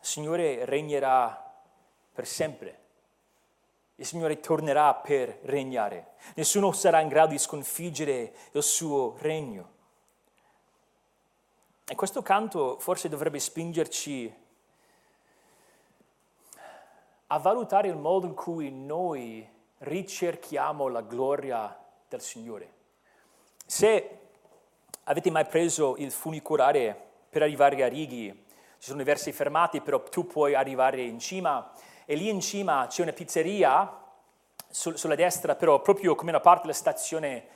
[0.00, 1.50] Il Signore regnerà
[2.12, 2.78] per sempre.
[3.94, 6.12] Il Signore tornerà per regnare.
[6.34, 9.78] Nessuno sarà in grado di sconfiggere il suo regno.
[11.86, 14.39] E questo canto forse dovrebbe spingerci
[17.32, 21.76] a valutare il modo in cui noi ricerchiamo la gloria
[22.08, 22.72] del Signore.
[23.64, 24.18] Se
[25.04, 28.46] avete mai preso il funicolare per arrivare a Righi,
[28.78, 31.72] ci sono diverse fermate, però tu puoi arrivare in cima
[32.04, 34.02] e lì in cima c'è una pizzeria
[34.68, 37.46] sul, sulla destra, però proprio come una parte della stazione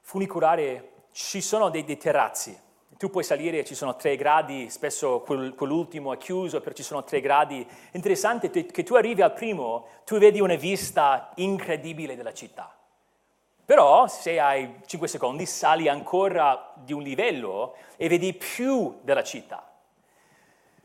[0.00, 2.62] funicolare ci sono dei, dei terrazzi
[3.04, 7.04] tu puoi salire, ci sono tre gradi, spesso quel, quell'ultimo è chiuso, però ci sono
[7.04, 7.66] tre gradi.
[7.90, 12.74] Interessante che tu arrivi al primo, tu vedi una vista incredibile della città.
[13.62, 19.70] Però se hai 5 secondi sali ancora di un livello e vedi più della città.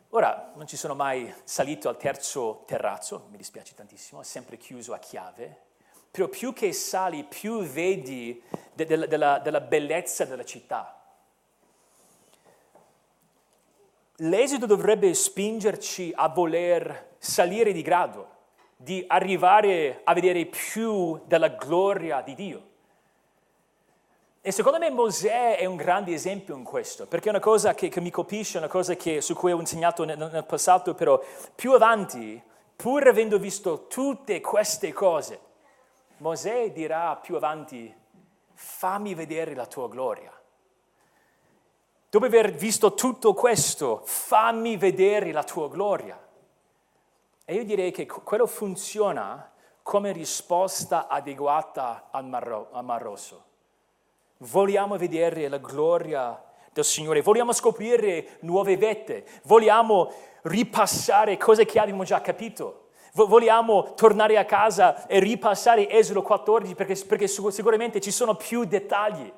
[0.10, 4.94] Ora, non ci sono mai salito al terzo terrazzo, mi dispiace tantissimo, è sempre chiuso
[4.94, 5.58] a chiave,
[6.12, 8.44] però più che sali, più vedi
[8.74, 10.99] de- de- de- della bellezza della città
[14.22, 18.28] l'esito dovrebbe spingerci a voler salire di grado,
[18.76, 22.68] di arrivare a vedere più della gloria di Dio.
[24.42, 27.90] E secondo me Mosè è un grande esempio in questo, perché è una cosa che,
[27.90, 31.22] che mi colpisce, una cosa che, su cui ho insegnato nel, nel passato, però
[31.54, 32.42] più avanti,
[32.76, 35.40] pur avendo visto tutte queste cose,
[36.18, 37.94] Mosè dirà più avanti,
[38.54, 40.39] fammi vedere la tua gloria.
[42.12, 46.20] Dopo aver visto tutto questo, fammi vedere la tua gloria.
[47.46, 49.52] E io direi che quello funziona
[49.84, 53.44] come risposta adeguata al Mar, Rosso.
[54.38, 56.44] Vogliamo vedere la gloria
[56.74, 60.12] del Signore, vogliamo scoprire nuove vette, vogliamo
[60.44, 62.88] ripassare cose che abbiamo già capito.
[63.14, 69.32] Vogliamo tornare a casa e ripassare Esodo 14 perché, perché sicuramente ci sono più dettagli.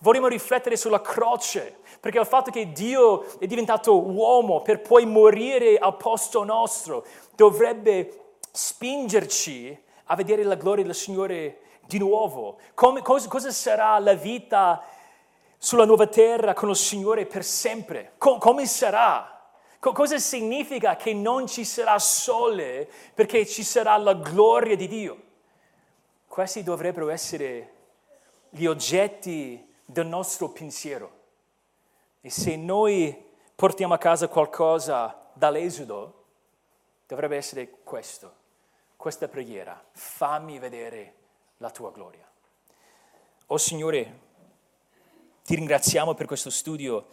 [0.00, 5.78] Vogliamo riflettere sulla croce, perché il fatto che Dio è diventato uomo per poi morire
[5.78, 12.58] al posto nostro dovrebbe spingerci a vedere la gloria del Signore di nuovo.
[12.74, 14.82] Come, cosa, cosa, sarà la vita
[15.58, 18.12] sulla nuova terra con il Signore per sempre?
[18.18, 19.30] Com, come sarà?
[19.78, 25.22] cosa significa che non ci sarà sole perché ci sarà la gloria di Dio?
[26.26, 27.72] Questi dovrebbero essere
[28.48, 31.22] gli oggetti del nostro pensiero.
[32.20, 36.24] E se noi portiamo a casa qualcosa dall'Esodo,
[37.06, 38.32] dovrebbe essere questo,
[38.96, 39.82] questa preghiera.
[39.92, 41.14] Fammi vedere
[41.58, 42.26] la tua gloria.
[43.48, 44.20] Oh Signore,
[45.44, 47.06] ti ringraziamo per questo studio.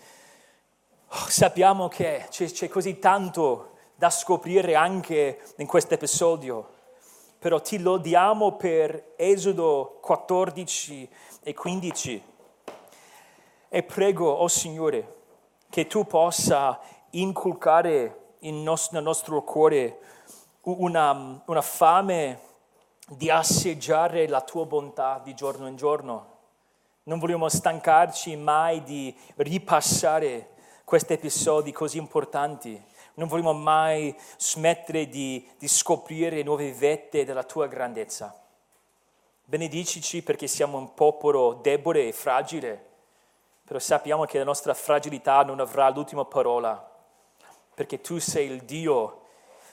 [1.07, 6.73] Oh, sappiamo che c'è, c'è così tanto da scoprire anche in questo episodio,
[7.37, 11.09] però ti lodiamo per Esodo 14
[11.43, 12.23] e 15
[13.73, 15.15] e prego, oh Signore,
[15.69, 16.77] che tu possa
[17.11, 19.99] inculcare nos- nel nostro cuore
[20.63, 22.41] una, una fame
[23.07, 26.39] di assaggiare la tua bontà di giorno in giorno.
[27.03, 30.49] Non vogliamo stancarci mai di ripassare
[30.83, 32.83] questi episodi così importanti.
[33.13, 38.37] Non vogliamo mai smettere di, di scoprire nuove vette della tua grandezza.
[39.45, 42.89] Benedicici perché siamo un popolo debole e fragile
[43.71, 46.91] però sappiamo che la nostra fragilità non avrà l'ultima parola,
[47.73, 49.21] perché tu sei il Dio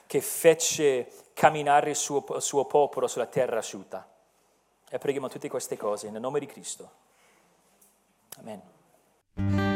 [0.06, 4.08] che fece camminare il suo, il suo popolo sulla terra asciutta.
[4.88, 6.90] E preghiamo tutte queste cose nel nome di Cristo.
[8.36, 9.67] Amen.